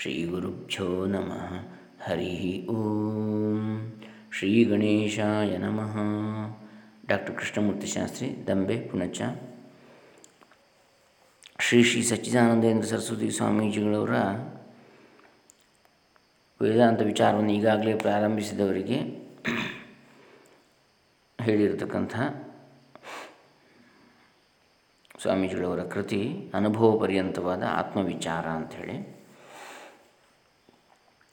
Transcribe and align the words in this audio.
ಶ್ರೀಗುರುಭ್ಯೋ 0.00 1.06
ನಮಃ 1.06 1.54
ಹರಿ 2.02 2.66
ಓಂ 2.66 3.92
ಶ್ರೀ 4.32 4.64
ಗಣೇಶಾಯ 4.64 5.56
ನಮಃ 5.56 5.96
ಡಾಕ್ಟರ್ 7.06 7.36
ಕೃಷ್ಣಮೂರ್ತಿ 7.36 7.86
ಶಾಸ್ತ್ರಿ 7.86 8.46
ದಂಬೆ 8.46 8.80
ಪುಣಚ 8.80 9.20
ಶ್ರೀ 11.60 11.82
ಶ್ರೀ 11.82 12.02
ಸಚ್ಚಿದಾನಂದೇಂದ್ರ 12.02 12.86
ಸರಸ್ವತಿ 12.86 13.30
ಸ್ವಾಮೀಜಿಗಳವರ 13.30 14.10
ವೇದಾಂತ 16.60 17.00
ವಿಚಾರವನ್ನು 17.00 17.52
ಈಗಾಗಲೇ 17.52 17.94
ಪ್ರಾರಂಭಿಸಿದವರಿಗೆ 17.94 18.98
ಹೇಳಿರತಕ್ಕಂಥ 21.40 22.16
ಸ್ವಾಮೀಜಿಗಳವರ 25.22 25.84
ಕೃತಿ 25.84 26.50
ಅನುಭವ 26.54 26.98
ಪರ್ಯಂತವಾದ 26.98 27.62
ಆತ್ಮವಿಚಾರ 27.62 28.46
ಅಂಥೇಳಿ. 28.46 29.19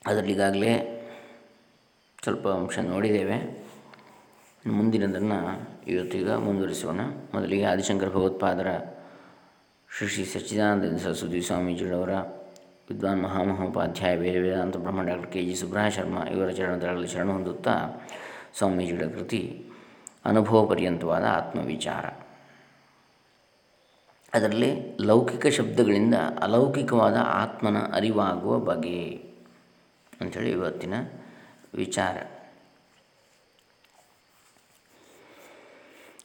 ಅದರಲ್ಲಿ 0.08 0.34
ಈಗಾಗಲೇ 0.34 0.94
ಸ್ವಲ್ಪ 2.24 2.48
ಅಂಶ 2.48 2.80
ನೋಡಿದ್ದೇವೆ. 2.80 3.68
ಮುಂದಿನದನ್ನು 4.68 5.70
ಇವತ್ತೀಗ 5.88 6.32
ಮುಂದುವರಿಸೋಣ. 6.32 7.00
ಮೊದಲಿಗೆ 7.34 7.64
ಆದಿಶಂಕರ 7.64 8.10
ಭಗವತ್ಪಾದರ 8.10 8.78
ಶ್ರೀ 9.98 10.08
ಶ್ರೀ 10.08 10.26
ಸಚ್ಚಿದಾನಂದ 10.26 10.98
ಸರಸ್ವತಿ 10.98 11.42
ಸ್ವಾಮೀಜಿಗಳವರ 11.42 12.14
ವಿದ್ವಾನ್ 12.90 13.24
ಮಹಾಮಹೋಪಾಧ್ಯಾಯ 13.24 14.16
ವೇದ 14.16 14.42
ವೇದಾಂತ 14.42 14.78
ಬ್ರಹ್ಮ 14.78 15.04
ಡಾಕ್ಟರ್ 15.04 15.32
ಕೆ 15.32 15.46
ಜಿ 15.46 15.56
ಸುಬ್ರಹ 15.56 15.88
ಶರ್ಮ 15.88 16.18
ಇವರ 16.18 16.50
ಚರಣದಲ್ಲಿ 16.50 17.08
ಶರಣ 17.08 17.30
ಹೊಂದುತ್ತಾ 17.30 18.08
ಸ್ವಾಮೀಜಿಗಳ 18.58 19.06
ಕೃತಿ 19.06 19.66
ಅನುಭವ 20.26 20.66
ಪರ್ಯಂತವಾದ 20.66 21.24
ಆತ್ಮವಿಚಾರ. 21.24 22.06
ಅದರಲ್ಲಿ 24.34 24.98
ಲೌಕಿಕ 25.02 25.48
ಶಬ್ದಗಳಿಂದ 25.48 26.16
ಅಲೌಕಿಕವಾದ 26.16 27.16
ಆತ್ಮನ 27.24 27.78
ಅರಿವಾಗುವ 27.78 28.60
ಬಗೆ 28.60 29.27
ಅಂಥೇಳಿ 30.22 30.52
ಇವತ್ತಿನ 30.52 30.94
ವಿಚಾರ. 31.74 32.18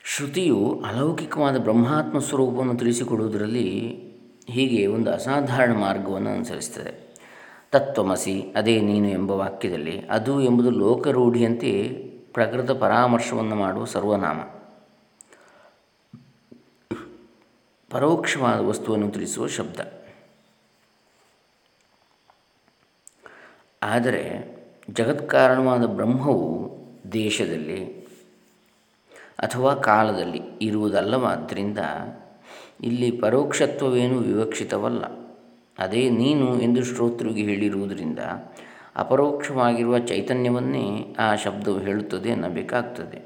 ಶ್ರುತಿಯು 0.05 0.83
ಅಲೌಕಿಕವಾದ 0.87 1.59
ಬ್ರಹ್ಮಾತ್ಮ 1.59 2.19
ಸ್ವರೂಪವನ್ನು 2.19 2.77
ತಿಳಿಸಿಕೊಡುವುದರಲ್ಲಿ 2.77 3.69
ಹೀಗೆ 4.49 4.87
ಒಂದು 4.87 5.11
ಅಸಾಧಾರಣ 5.11 5.73
ಮಾರ್ಗವನ್ನು 5.73 6.31
ಅನುಸರಿಸ್ತದೆ 6.31 7.17
ತತ್ವಮಸಿ, 7.73 8.53
ಅದೇ 8.57 8.81
ನೀನು 8.81 9.09
ಎಂಬ 9.09 9.31
ವಾಕ್ಯದಲ್ಲಿ 9.31 10.01
ಅದು 10.01 10.41
ಎಂಬುದು 10.41 10.71
ಲೋಕರೂಢಿಯಂತೆ 10.71 11.93
ಪ್ರಕೃತ 12.33 12.71
ಪರಾಮರ್ಶವನ್ನು 12.71 13.57
ಮಾಡುವ 13.57 13.85
ಸರ್ವನಾಮ. 13.85 14.41
ಪರೋಕ್ಷವಾದ 17.91 18.61
ವಸ್ತುವನ್ನು 18.61 19.11
ತಿಳಿಸುವ 19.11 19.47
ಶಬ್ದ. 19.47 20.02
ಆದರೆ 23.83 24.53
ಜಗತ್ಕಾರಣವಾದ 24.91 25.85
ಬ್ರಹ್ಮವು 25.87 26.71
ದೇಶದಲ್ಲಿ 27.13 27.85
ಅಥವಾ 29.39 29.75
ಕಾಲದಲ್ಲಿ 29.75 30.41
ಇರುವುದಲ್ಲವಾದ್ದರಿಂದ 30.63 31.79
ಇಲ್ಲಿ 32.81 33.11
ಪರೋಕ್ಷತ್ವವೇನು 33.11 34.19
ವಿವಕ್ಷಿತವಲ್ಲ. 34.19 35.05
ಅದೇ 35.79 36.11
ನೀನು 36.11 36.61
ಎಂದು 36.61 36.85
ಶ್ರೋತೃಗೆ 36.85 37.43
ಹೇಳಿರುವುದರಿಂದ 37.43 38.19
ಅಪರೋಕ್ಷವಾಗಿರುವ 38.97 39.99
ಚೈತನ್ಯವನ್ನೇ 39.99 41.17
ಆ 41.19 41.35
ಶಬ್ದವು 41.35 41.79
ಹೇಳುತ್ತದೆ 41.79 42.29
ಎನ್ನಬೇಕಾಗ್ತದೆ 42.29 43.23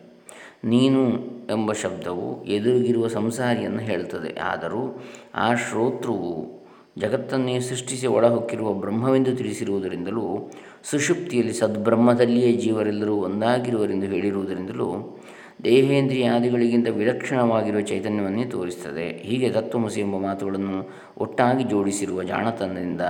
ನೀನು 0.65 1.11
ಎಂಬ 1.51 1.73
ಶಬ್ದವು 1.73 2.45
ಎದುರಿಗಿರುವ 2.45 3.09
ಸಂಸಾರಿಯನ್ನು 3.09 3.79
ಹೇಳುತ್ತದೆ. 3.79 4.41
ಆದರೂ 4.41 5.03
ಆ 5.35 5.55
ಶ್ರೋತೃವು 5.55 6.56
ಜಗತ್ತನ್ನೇ 6.99 7.61
ಸೃಷ್ಟಿಸಿ 7.61 8.07
ಒಳಹೊಕ್ಕಿರುವ 8.07 8.73
ಬ್ರಹ್ಮವೆಂದು 8.73 9.37
ತಿಳಿಸಿರುವುದರಿಂದಲೂ, 9.37 10.51
ಸುಷುಪ್ತಿಯಲ್ಲಿ 10.91 11.53
ಸದ್ಬ್ರಹ್ಮದಲ್ಲಿಯೇ 11.53 12.53
ಜೀವರೆಲ್ಲರೂ 12.53 13.15
ಒಂದಾಗಿರುವರೆಂದು 13.15 14.07
ಹೇಳಿರುವುದರಿಂದಲೂ, 14.07 15.19
ದೇಹೇಂದ್ರಿಯಾದಿಗಳಿಗಿಂತ 15.65 16.89
ವಿಲಕ್ಷಣವಾಗಿರುವ 16.89 17.81
ಚೈತನ್ಯವನ್ನೇ 17.81 18.45
ತೋರಿಸುತ್ತದೆ 18.45 19.09
ಹೀಗೆ 19.09 19.51
ತತ್ವಮಸಿ 19.51 20.01
ಎಂಬ 20.01 20.17
ಮಾತುಗಳನ್ನು 20.17 20.91
ಒಟ್ಟಾಗಿ 21.19 21.65
ಜೋಡಿಸಿರುವ 21.65 22.23
ಜಾಣತನದಿಂದ 22.23 23.01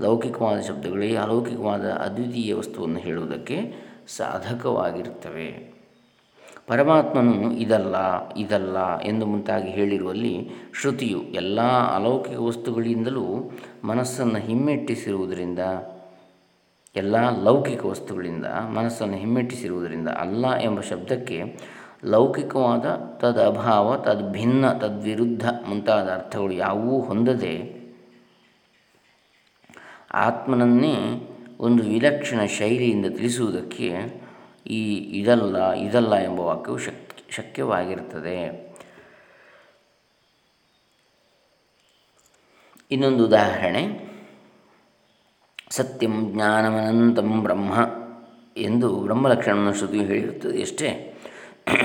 ಲೌಕಿಕವಾದ 0.00 0.60
ಶಬ್ದಗಳೇ 0.60 1.16
ಅಲೌಕಿಕವಾದ 1.16 1.80
ಅದ್ವಿತೀಯ 1.80 2.54
ವಸ್ತುವನ್ನು 2.54 2.98
ಹೇಳುವುದಕ್ಕೆ 2.98 3.74
ಸಾಧಕವಾಗಿರುತ್ತವೆ. 4.16 5.79
ಪರಮಾತ್ಮನು 6.70 7.36
ಇದಲ್ಲ 7.54 7.96
ಇದಲ್ಲ 8.36 8.78
ಎಂದು 9.02 9.26
ಮುಂತಾಗಿ 9.26 9.70
ಹೇಳಿರುವಲ್ಲಿ 9.70 10.34
ಶ್ರುತಿಯು 10.80 11.20
ಎಲ್ಲ 11.32 11.60
ಅಲೌಕಿಕ 11.96 12.38
ವಸ್ತುಗಳಿಂದಲೂ 12.40 13.24
ಮನಸ್ಸನ್ನು 13.84 14.38
ಹಿಮ್ಮೆಟ್ಟಿಸಿರುವುದರಿಂದ, 14.38 15.58
ಎಲ್ಲ 16.96 17.16
ಲೌಕಿಕ 17.42 17.82
ವಸ್ತುಗಳಿಂದ 17.86 18.46
ಮನಸ್ಸನ್ನು 18.76 19.16
ಹಿಮ್ಮೆಟ್ಟಿಸಿರುವುದರಿಂದ 19.16 20.08
ಅಲ್ಲ 20.08 20.46
ಎಂಬ 20.60 20.80
ಶಬ್ದಕ್ಕೆ 20.80 21.38
ಲೌಕಿಕವಾದ 22.04 22.86
ತದಭಾವ, 23.18 23.96
ತದ್ಭಿನ್ನ, 23.96 24.72
ತದ್ವಿರುದ್ಧ 24.72 25.44
ಮುಂತಾದ 25.68 26.08
ಅರ್ಥಗಳು 26.10 26.52
ಯಾವುವೂ 26.52 27.00
ಹೊಂದದೆ 27.00 27.54
ಆತ್ಮನನ್ನೇ 30.26 30.96
ಒಂದು 31.60 31.82
ವಿಲಕ್ಷಣ 31.82 32.40
ಶೈಲಿಯಿಂದ 32.58 33.06
ತಿಳಿಸುವುದಕ್ಕೆ 33.16 33.88
ಈ 34.66 34.94
ಇದಲ್ಲ 35.20 35.72
ಇದಲ್ಲ 35.72 36.14
ಎಂಬ 36.14 36.40
ವಾಕ್ಯವು 36.40 36.78
ಶಕ್, 36.78 37.32
ಶಕ್ಯವಾಗಿರುತ್ತದೆ. 37.32 38.70
ಇನ್ನೊಂದು 42.90 43.26
ಉದಾಹರಣೆ. 43.26 44.10
ಸತ್ಯಂ 45.70 46.32
ಜ್ಞಾನಮನಂತಂ 46.32 47.42
ಬ್ರಹ್ಮ 47.42 47.72
ಎಂದು 48.56 49.00
ಬ್ರಹ್ಮಲಕ್ಷಣವನ್ನು 49.00 49.74
ಶ್ರುತಿಯು 49.74 50.04
ಹೇಳಿರುತ್ತದೆ. 50.04 50.62
ಅಷ್ಟೇ 50.62 51.14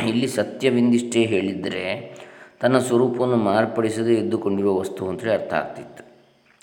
ಇಲ್ಲಿ 0.08 0.28
ಸತ್ಯವೆಂದಿಷ್ಟೇ 0.28 1.26
ಹೇಳಿದರೆ 1.26 2.16
ತನ್ನ 2.62 2.78
ಸ್ವರೂಪವನ್ನು 2.78 3.38
ಮಾರ್ಪಡಿಸದೆ 3.38 4.14
ಎದ್ದುಕೊಂಡಿರುವ 4.14 4.80
ವಸ್ತು 4.80 5.08
ಅಂತೇಳಿ 5.08 5.34
ಅರ್ಥ 5.34 5.54
ಆಗ್ತಿತ್ತು. 5.54 6.05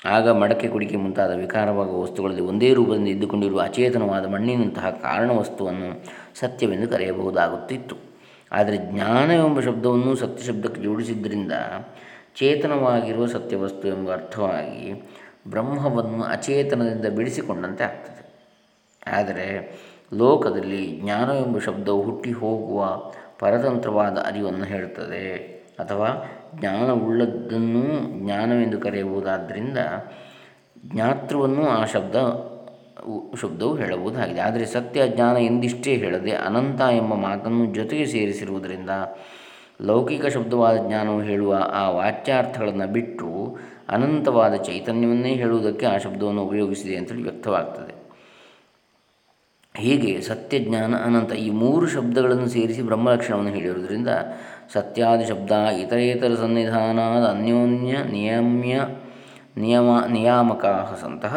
ಆಗ 0.05 0.29
ಮಡಕೆ 0.29 0.69
ಕುಡಿಕೆ 0.69 0.97
ಮುಂತಾದ 0.97 1.31
ವಿಕಾರವಾಗುವ 1.35 2.03
ವಸ್ತುಗಳಲ್ಲಿ 2.03 2.41
ಒಂದೇ 2.41 2.75
ರೂಪದಿಂದ 2.75 3.09
ಇದ್ದುಕೊಂಡಿರುವ 3.09 3.61
ಅಚೇತನವಾದ 3.61 4.27
ಮಣ್ಣಿನಂತಹ 4.27 4.91
ಕಾರಣ 4.91 5.31
ವಸ್ತುವನ್ನು 5.31 6.05
ಸತ್ಯವೆಂದು 6.41 6.89
ಕರೆಯಬಹುದಾಗುತ್ತಿತ್ತು. 6.89 7.97
ಆದರೆ 8.53 8.77
ಜ್ಞಾನ 8.77 9.31
ಎಂಬ 9.31 9.61
ಶಬ್ದವನ್ನು 9.61 10.15
ಸತ್ಯ 10.15 10.45
ಶಬ್ದಕ್ಕೆ 10.45 10.81
ಜೋಡಿಸಿದ್ದರಿಂದ 10.81 11.53
ಚೇತನವಾಗಿರುವ 12.37 13.27
ಸತ್ಯವಸ್ತು 13.27 13.89
ಎಂಬ 13.89 14.13
ಅರ್ಥವಾಗಿ 14.13 15.11
ಬ್ರಹ್ಮವನ್ನು 15.49 16.25
ಅಚೇತನದಿಂದ 16.25 17.07
ಬಿಡಿಸಿಕೊಂಡಂತೆ 17.07 17.85
ಆಗ್ತದೆ. 17.85 18.33
ಆದರೆ 19.07 19.79
ಲೋಕದಲ್ಲಿ 20.15 21.01
ಜ್ಞಾನವೆಂಬ 21.03 21.59
ಶಬ್ದವು 21.59 22.03
ಹುಟ್ಟಿ 22.03 22.33
ಹೋಗುವ 22.33 23.03
ಪರತಂತ್ರವಾದ 23.39 24.19
ಅರಿವನ್ನು 24.19 24.65
ಹೇಳುತ್ತದೆ. 24.65 25.62
ಅಥವಾ 25.83 26.09
ಜ್ಞಾನವುಳ್ಳದ್ದನ್ನು 26.55 27.85
ಜ್ಞಾನವೆಂದು 28.25 28.79
ಕರೆಯಬಹುದಾದ್ದರಿಂದ 28.79 29.79
ಜ್ಞಾತೃವನ್ನು 30.87 31.69
ಆ 31.69 31.85
ಶಬ್ದ 31.85 32.17
ಶಬ್ದವು 33.41 33.75
ಹೇಳಬಹುದಾಗಿದೆ. 33.75 34.41
ಆದರೆ 34.41 34.67
ಸತ್ಯ, 34.67 35.09
ಜ್ಞಾನ 35.09 35.37
ಎಂದಿಷ್ಟೇ 35.37 35.93
ಹೇಳದೆ 35.97 36.31
ಅನಂತ 36.31 36.81
ಎಂಬ 36.81 37.15
ಮಾತನ್ನು 37.15 37.75
ಜೊತೆಗೆ 37.75 38.07
ಸೇರಿಸಿರುವುದರಿಂದ 38.07 38.91
ಲೌಕಿಕ 39.83 40.27
ಶಬ್ದವಾದ 40.27 40.77
ಜ್ಞಾನವು 40.87 41.21
ಹೇಳುವ 41.21 41.53
ಆ 41.73 41.91
ವಾಚ್ಯಾರ್ಥಗಳನ್ನು 41.91 42.87
ಬಿಟ್ಟು 42.93 43.59
ಅನಂತವಾದ 43.89 44.55
ಚೈತನ್ಯವನ್ನೇ 44.55 45.33
ಹೇಳುವುದಕ್ಕೆ 45.35 45.87
ಆ 45.87 45.97
ಶಬ್ದವನ್ನು 45.99 46.43
ಉಪಯೋಗಿಸಿದೆ 46.43 46.97
ಅಂತೇಳಿ 46.97 47.23
ವ್ಯಕ್ತವಾಗ್ತದೆ. 47.23 48.03
ಹೀಗೆ 49.77 50.21
ಸತ್ಯಜ್ಞಾನ 50.21 50.95
ಅನಂತ 50.97 51.33
ಈ 51.33 51.51
ಮೂರು 51.51 51.87
ಶಬ್ದಗಳನ್ನು 51.87 52.49
ಸೇರಿಸಿ 52.49 52.83
ಬ್ರಹ್ಮಲಕ್ಷಣವನ್ನು 52.83 53.51
ಹೇಳಿರುವುದರಿಂದ 53.51 54.09
ಸತ್ಯಾದಿ 54.73 55.25
ಶಬ್ದ 55.25 55.53
ಇತರೇತರ 55.79 56.35
ಸನ್ನಿಧಾನದ 56.35 57.25
ಅನ್ಯೋನ್ಯ 57.29 57.97
ನಿಯಮ್ಯ 58.11 58.75
ನಿಯಮ 59.57 59.89
ನಿಯಾಮಕಾ 60.09 60.73
ಸಂತಹ 61.01 61.35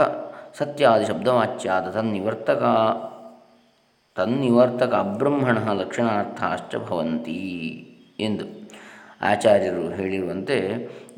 ಸತ್ಯಾದಿ 0.59 1.05
ಶಬ್ದವಾಚ್ಯಾದ 1.05 1.87
ತನ್ನಿವರ್ತಕ 1.89 2.63
ತನ್ನಿವರ್ತಕ 4.17 4.93
ಅಬ್ರಹ್ಮಣ 5.05 5.57
ಲಕ್ಷಣಾರ್ಥಾಶ್ಚ 5.73 6.75
ಭವಂತಿ 6.85 7.39
ಎಂದು 8.19 8.45
ಆಚಾರ್ಯರು 9.21 9.83
ಹೇಳಿರುವಂತೆ 9.89 10.57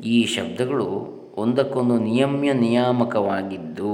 ಈ 0.06 0.18
ಶಬ್ದಗಳು 0.26 0.88
ಒಂದಕ್ಕೊಂದು 1.36 1.96
ನಿಯಮ್ಯ 2.04 2.52
ನಿಯಾಮಕವಾಗಿದ್ದು 2.60 3.92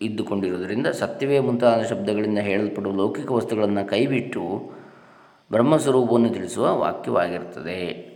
ಇದ್ದುಕೊಂಡಿರುವುದರಿಂದ 0.00 0.88
ಸತ್ಯವೇ 0.98 1.38
ಮುಂತಾದ 1.40 1.80
ಶಬ್ದಗಳಿಂದ 1.82 2.40
ಹೇಳಲ್ಪಡುವ 2.40 2.92
ಲೌಕಿಕ 2.94 3.30
ವಸ್ತುಗಳನ್ನು 3.32 3.82
ಕೈಬಿಟ್ಟು 3.88 4.44
ಬ್ರಹ್ಮಸ್ವರೂಪವನ್ನು 5.52 6.28
ತಿಳಿಸುವ 6.28 6.76
ವಾಕ್ಯವಾಗಿರುತ್ತದೆ. 6.78 8.10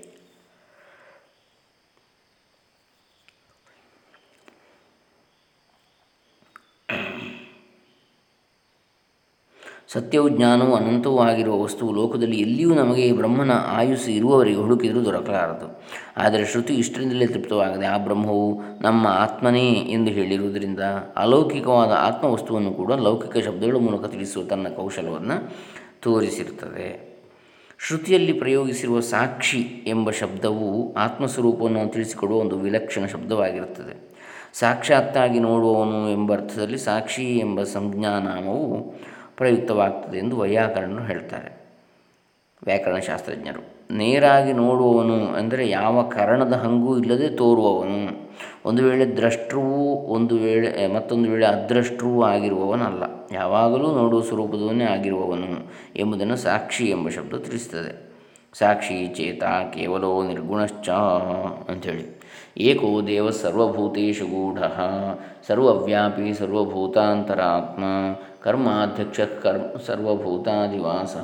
ಸತ್ಯವು 9.88 10.28
ಜ್ಞಾನವು 10.28 10.75
ಅನಂತವೂ 10.75 11.19
ಆಗಿರುವ 11.19 11.62
ವಸ್ತುವು 11.62 11.92
ಲೋಕದಲ್ಲಿ 11.92 12.40
ಎಲ್ಲಿಯೂ 12.40 12.75
ನಮಗೆ 12.75 13.12
ಬ್ರಹ್ಮನ 13.12 13.50
ಆಯುಸ್ಸು 13.52 14.10
ಇರುವವರೆಗೆ 14.10 14.56
ಹುಡುಕಿದರೂ 14.56 15.04
ದೊರಕಲಾರದು. 15.04 15.82
ಆದರೆ 16.16 16.46
ಶ್ರುತಿ 16.46 16.75
ಇಷ್ಟರಿಂದಲೇ 16.75 17.26
ತೃಪ್ತವಾಗದೆ 17.26 17.86
ಆ 17.86 17.98
ಬ್ರಹ್ಮವು 17.98 18.62
ನಮ್ಮ 18.81 19.06
ಆತ್ಮನೇ 19.06 19.70
ಎಂದು 19.70 20.10
ಹೇಳಿರುವುದರಿಂದ 20.10 20.81
ಅಲೌಕಿಕವಾದ 21.16 21.90
ಆತ್ಮವಸ್ತುವನ್ನು 21.90 22.70
ಕೂಡ 22.70 22.92
ಲೌಕಿಕ 22.92 23.44
ಶಬ್ದಗಳ 23.44 23.76
ಮೂಲಕ 23.76 24.04
ತಿಳಿಸುವ 24.04 24.44
ತನ್ನ 24.44 24.69
ಕೌಶಲವನ್ನು 24.69 25.56
ತೋರಿಸಿರುತ್ತದೆ. 26.00 27.13
ಶ್ರುತಿಯಲ್ಲಿ 27.86 28.32
ಪ್ರಯೋಗಿಸಿರುವ 28.32 29.00
ಸಾಕ್ಷಿ 29.00 29.60
ಎಂಬ 29.86 30.10
ಶಬ್ದವು 30.10 30.94
ಆತ್ಮಸ್ವರೂಪವನ್ನು 30.94 31.92
ತಿಳಿಸಿಕೊಡುವ 31.92 32.38
ಒಂದು 32.38 32.58
ವಿಲಕ್ಷಣ 32.58 33.06
ಶಬ್ದವಾಗಿರುತ್ತದೆ. 33.06 34.14
ಸಾಕ್ಷಾತ್ತಾಗಿ 34.52 35.38
ನೋಡುವವನು 35.38 36.10
ಎಂಬ 36.10 36.32
ಅರ್ಥದಲ್ಲಿ 36.32 36.78
ಸಾಕ್ಷಿ 36.78 37.38
ಎಂಬ 37.38 37.62
ಸಂಜ್ಞಾನಾಮವು 37.62 38.94
ಪ್ರಯುಕ್ತವಾಗ್ತದೆ 39.36 40.19
ಎಂದು 40.19 40.36
ವೈಯಾಕರಣರು 40.36 41.04
ಹೇಳ್ತಾರೆ. 41.04 41.63
ವ್ಯಾಕರಣಶಾಸ್ತ್ರಜ್ಞರು. 42.66 43.75
ನೇರಾಗಿ 43.94 44.52
ನೋಡುವವನು 44.52 45.26
ಅಂದರೆ 45.26 45.69
ಯಾವ 45.69 46.02
ಕರಣದ 46.02 46.52
ಹಂಗೂ 46.52 46.99
ಇಲ್ಲದೆ 46.99 47.28
ತೋರುವವನು. 47.28 48.25
ಒಂದು 48.64 48.84
ವೇಳೆ 48.84 49.16
ದ್ರಷ್ಟೃವೂ, 49.16 49.94
ಒಂದು 49.94 50.37
ವೇಳೆ 50.37 50.94
ಮತ್ತೊಂದು 50.94 51.31
ವೇಳೆ 51.31 51.46
ಅದೃಷ್ಟವೂ 51.46 52.22
ಆಗಿರುವವನಲ್ಲ. 52.22 53.02
ಯಾವಾಗಲೂ 53.32 53.93
ನೋಡುವ 53.93 54.20
ಸ್ವರೂಪದವನೇ 54.20 54.84
ಆಗಿರುವವನು 54.84 55.72
ಎಂಬುದನ್ನು 55.96 56.37
ಸಾಕ್ಷಿ 56.37 56.87
ಎಂಬ 56.87 57.08
ಶಬ್ದ 57.08 57.34
ತಿಳಿಸ್ತದೆ. 57.34 58.14
ಸಾಕ್ಷಿ 58.58 59.06
ಚೇತ 59.06 59.44
ಕೇವಲೋ 59.44 60.26
ನಿರ್ಗುಣಶ್ಚ 60.26 60.88
ಅಂಥೇಳಿ. 61.70 62.20
ಏಕೋ 62.59 63.06
ದೇವ 63.06 63.31
ಸರ್ವಭೂತೇಶು 63.31 64.25
ಗೂಢ, 64.25 64.59
ಸರ್ವವ್ಯಾಪಿ 65.49 66.35
ಸರ್ವಭೂತಾಂತರಾತ್ಮ, 66.35 67.85
ಕರ್ಮಾಧ್ಯಕ್ಷ 68.43 69.21
ಕರ್ಮ 69.21 69.79
ಸರ್ವಭೂತಾದಿವಾಸ, 69.87 71.17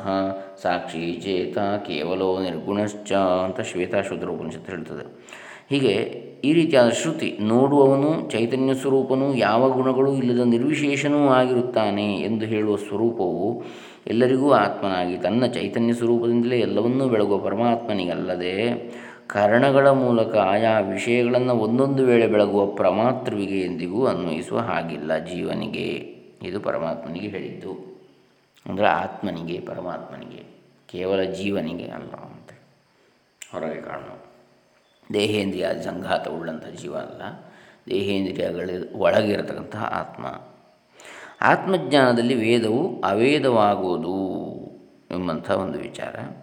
ಸಾಕ್ಷಿ 0.62 1.20
ಚೇತ 1.24 1.58
ಕೇವಲೋ 1.58 2.42
ನಿರ್ಗುಣಶ್ಚ 2.42 3.12
ಅಂತ 3.12 3.60
ಶ್ವೇತಾಶುದ್ರ 3.60 4.28
ಉಪನಿಷತ್ತು 4.28 4.72
ಹೇಳ್ತದೆ. 4.72 5.06
ಹೀಗೆ 5.70 5.92
ಈ 6.44 6.52
ರೀತಿಯಾದ 6.52 6.88
ಶ್ರುತಿ 6.88 7.38
ನೋಡುವವನು, 7.40 8.30
ಚೈತನ್ಯ 8.30 8.74
ಸ್ವರೂಪನು, 8.74 9.34
ಯಾವ 9.34 9.70
ಗುಣಗಳೂ 9.70 10.12
ಇಲ್ಲದ 10.12 10.44
ನಿರ್ವಿಶೇಷನೂ 10.44 11.28
ಆಗಿರುತ್ತಾನೆ 11.28 12.20
ಎಂದು 12.20 12.44
ಹೇಳುವ 12.44 12.76
ಸ್ವರೂಪವು 12.76 13.62
ಎಲ್ಲರಿಗೂ 14.06 14.52
ಆತ್ಮನಾಗಿ 14.52 15.16
ತನ್ನ 15.16 15.46
ಚೈತನ್ಯ 15.46 15.92
ಸ್ವರೂಪದಿಂದಲೇ 15.92 16.60
ಎಲ್ಲವನ್ನೂ 16.60 17.08
ಬೆಳಗುವ 17.08 17.38
ಪರಮಾತ್ಮನಿಗಲ್ಲದೆ 17.38 18.56
ಕರಣಗಳ 19.32 19.88
ಮೂಲಕ 19.88 20.36
ಆಯಾ 20.36 20.80
ವಿಷಯಗಳನ್ನು 20.80 21.54
ಒಂದೊಂದು 21.54 22.04
ವೇಳೆ 22.04 22.26
ಬೆಳಗುವ 22.26 22.66
ಪ್ರಮಾತೃವಿಗೆ 22.66 23.60
ಎಂದಿಗೂ 23.60 24.06
ಅನ್ವಯಿಸುವ 24.06 24.58
ಹಾಗಿಲ್ಲ 24.58 25.18
ಜೀವನಿಗೆ. 25.18 25.86
ಇದು 26.42 26.60
ಪರಮಾತ್ಮನಿಗೆ 26.60 27.28
ಹೇಳಿದ್ದು. 27.28 28.00
ಅಂದರೆ 28.66 28.86
ಆತ್ಮನಿಗೆ, 28.86 29.60
ಪರಮಾತ್ಮನಿಗೆ. 29.60 30.44
ಕೇವಲ 30.88 31.22
ಜೀವನಿಗೆ 31.22 31.84
ಅಲ್ಲ 31.84 32.12
ಅಂತ. 32.12 32.50
ಹೊರಗೆ 33.52 33.80
ಕಾಣು 33.80 34.26
ದೇಹೇಂದ್ರಿಯ 35.14 35.68
ಸಂಘಾತ 35.84 36.28
ಉಳ್ಳಂಥ 36.28 36.66
ಜೀವ 36.66 36.96
ಅಲ್ಲ. 36.96 37.52
ದೇಹೇಂದ್ರಿಯಗಳ 37.90 38.70
ಒಳಗಿರತಕ್ಕಂತಹ 38.96 39.84
ಆತ್ಮ. 39.84 40.26
ಆತ್ಮಜ್ಞಾನದಲ್ಲಿ 41.40 42.34
ವೇದವು 42.34 43.00
ಅವೇದವಾಗುವುದು 43.00 44.36
ಎಂಬಂಥ 45.10 45.50
ಒಂದು 45.50 45.78
ವಿಚಾರ. 45.78 46.39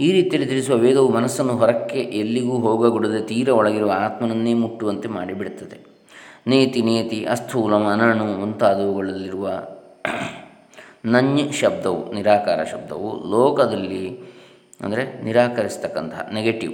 ಈ 0.00 0.12
ರೀತಿಯಲ್ಲಿ 0.12 0.48
ತಿಳಿಸುವ 0.48 0.76
ವೇದವು 0.76 1.08
ಮನಸ್ಸನ್ನು 1.08 1.52
ಹೊರಕ್ಕೆ 1.52 1.98
ಎಲ್ಲಿಗೂ 1.98 2.58
ಹೋಗಗೊಡದೆ 2.58 3.20
ತೀರ 3.20 3.48
ಒಳಗಿರುವ 3.48 3.90
ಆತ್ಮನನ್ನೇ 3.90 4.54
ಮುಟ್ಟುವಂತೆ 4.54 5.08
ಮಾಡಿಬಿಡುತ್ತದೆ. 5.08 5.86
ನೇತಿ 6.46 6.82
ನೇತಿ, 6.82 7.24
ಅಸ್ಥೂಲಂ 7.24 7.86
ಅನಣು 7.86 8.24
ಮುಂತಾದವುಗಳಲ್ಲಿರುವ 8.24 9.48
ನನ್ಯ 11.04 11.52
ಶಬ್ದವು, 11.52 12.12
ನಿರಾಕಾರ 12.12 12.64
ಶಬ್ದವು 12.64 13.30
ಲೋಕದಲ್ಲಿ 13.30 14.20
ಅಂದರೆ 14.80 15.24
ನಿರಾಕರಿಸ್ತಕ್ಕಂತಹ 15.24 16.30
ನೆಗೆಟಿವ್ 16.32 16.72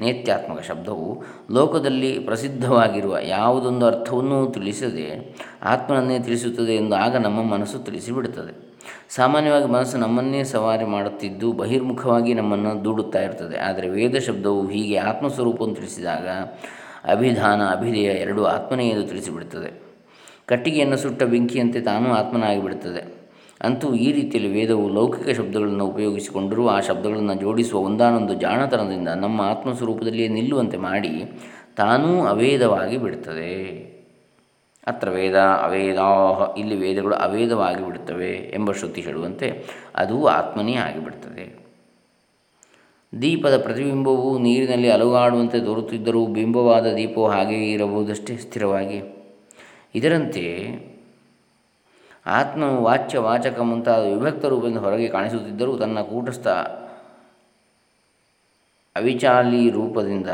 ನೇತ್ಯಾತ್ಮಕ 0.00 0.60
ಶಬ್ದವು 0.60 1.22
ಲೋಕದಲ್ಲಿ 1.50 2.18
ಪ್ರಸಿದ್ಧವಾಗಿರುವ 2.18 3.16
ಯಾವುದೊಂದು 3.22 3.86
ಅರ್ಥವನ್ನೂ 3.86 4.50
ತಿಳಿಸದೆ 4.50 5.36
ಆತ್ಮನನ್ನೇ 5.62 6.18
ತಿಳಿಸುತ್ತದೆ 6.18 6.74
ಎಂದು 6.76 6.96
ಆಗ 6.96 7.16
ನಮ್ಮ 7.16 7.42
ಮನಸ್ಸು 7.42 7.78
ತಿಳಿಸಿಬಿಡುತ್ತದೆ. 7.78 8.67
ಸಾಮಾನ್ಯವಾಗಿ 9.08 9.66
ಮನಸ್ಸು 9.66 9.98
ನಮ್ಮನ್ನೇ 9.98 10.44
ಸವಾರಿ 10.44 10.84
ಮಾಡುತ್ತಿದ್ದು 10.84 11.52
ಬಹಿರ್ಮುಖವಾಗಿ 11.52 12.34
ನಮ್ಮನ್ನು 12.34 12.84
ದೂಡುತ್ತಾ 12.84 13.22
ಇರ್ತದೆ. 13.22 13.58
ಆದರೆ 13.58 13.88
ವೇದ 13.88 14.16
ಶಬ್ದವು 14.16 14.68
ಹೀಗೆ 14.68 14.96
ಆತ್ಮಸ್ವರೂಪವನ್ನು 14.96 15.74
ತಿಳಿಸಿದಾಗ 15.74 16.28
ಅಭಿಧಾನ, 17.10 17.62
ಅಭಿಧೇಯ 17.62 18.04
ಎರಡು 18.04 18.44
ಆತ್ಮನೇ 18.44 18.88
ಎಂದು 18.88 19.06
ತಿಳಿಸಿಬಿಡುತ್ತದೆ. 19.06 19.82
ಕಟ್ಟಿಗೆಯನ್ನು 20.46 20.96
ಸುಟ್ಟ 20.96 21.22
ಬೆಂಕಿಯಂತೆ 21.22 21.80
ತಾನೂ 21.80 22.10
ಆತ್ಮನಾಗಿಬಿಡುತ್ತದೆ. 22.10 23.18
ಅಂತೂ 23.60 23.94
ಈ 23.94 24.12
ರೀತಿಯಲ್ಲಿ 24.12 24.52
ವೇದವು 24.52 24.88
ಲೌಕಿಕ 24.88 25.36
ಶಬ್ದಗಳನ್ನು 25.36 25.86
ಉಪಯೋಗಿಸಿಕೊಂಡರೂ 25.86 26.68
ಆ 26.68 26.80
ಶಬ್ದಗಳನ್ನು 26.80 27.34
ಜೋಡಿಸುವ 27.34 27.80
ಒಂದಾನೊಂದು 27.80 28.34
ಜಾಣತನದಿಂದ 28.34 29.08
ನಮ್ಮ 29.08 29.40
ಆತ್ಮಸ್ವರೂಪದಲ್ಲಿಯೇ 29.40 30.28
ನಿಲ್ಲುವಂತೆ 30.28 30.76
ಮಾಡಿ 30.76 31.24
ತಾನೂ 31.76 32.26
ಅವೇದವಾಗಿ 32.26 32.98
ಬಿಡುತ್ತದೆ. 32.98 33.97
ಅತ್ರ 34.88 35.10
ವೇದ, 35.10 35.36
ಅವೇದಾಹ, 35.38 36.58
ಇಲ್ಲಿ 36.58 36.76
ವೇದಗಳು 36.76 37.14
ಅವೇದವಾಗಿ 37.14 37.86
ಬಿಡುತ್ತವೆ 37.86 38.34
ಎಂಬ 38.36 38.72
ಶ್ರುತಿ 38.72 39.00
ಹೇಳುವಂತೆ 39.00 39.64
ಅದು 39.96 40.26
ಆತ್ಮನೇ 40.26 40.74
ಆಗಿಬಿಡುತ್ತದೆ 40.74 41.68
ದೀಪದ 43.22 43.62
ಪ್ರತಿಬಿಂಬವು 43.62 44.38
ನೀರಿನಲ್ಲಿ 44.38 44.90
ಅಲುಗಾಡುವಂತೆ 44.90 45.60
ತೋರುತ್ತಿದ್ದರೂ 45.60 46.26
ಬಿಂಬವಾದ 46.26 46.86
ದೀಪವು 46.94 47.28
ಹಾಗೆಯೇ 47.28 47.72
ಇರಬಹುದಷ್ಟೇ 47.72 48.36
ಸ್ಥಿರವಾಗಿ. 48.36 49.28
ಇದರಂತೆ 49.94 50.44
ಆತ್ಮ 52.26 52.62
ವಾಚ್ಯ 52.62 53.18
ವಾಚಕ 53.18 53.60
ಮುಂತಾದ 53.60 54.04
ವಿಭಕ್ತ 54.04 54.44
ರೂಪದಿಂದ 54.44 54.78
ಹೊರಗೆ 54.78 55.08
ಕಾಣಿಸುತ್ತಿದ್ದರೂ 55.08 55.76
ತನ್ನ 55.76 56.00
ಕೂಟಸ್ಥ 56.00 56.48
ಅವಿಚಾಲಿ 58.96 59.70
ರೂಪದಿಂದ 59.70 60.26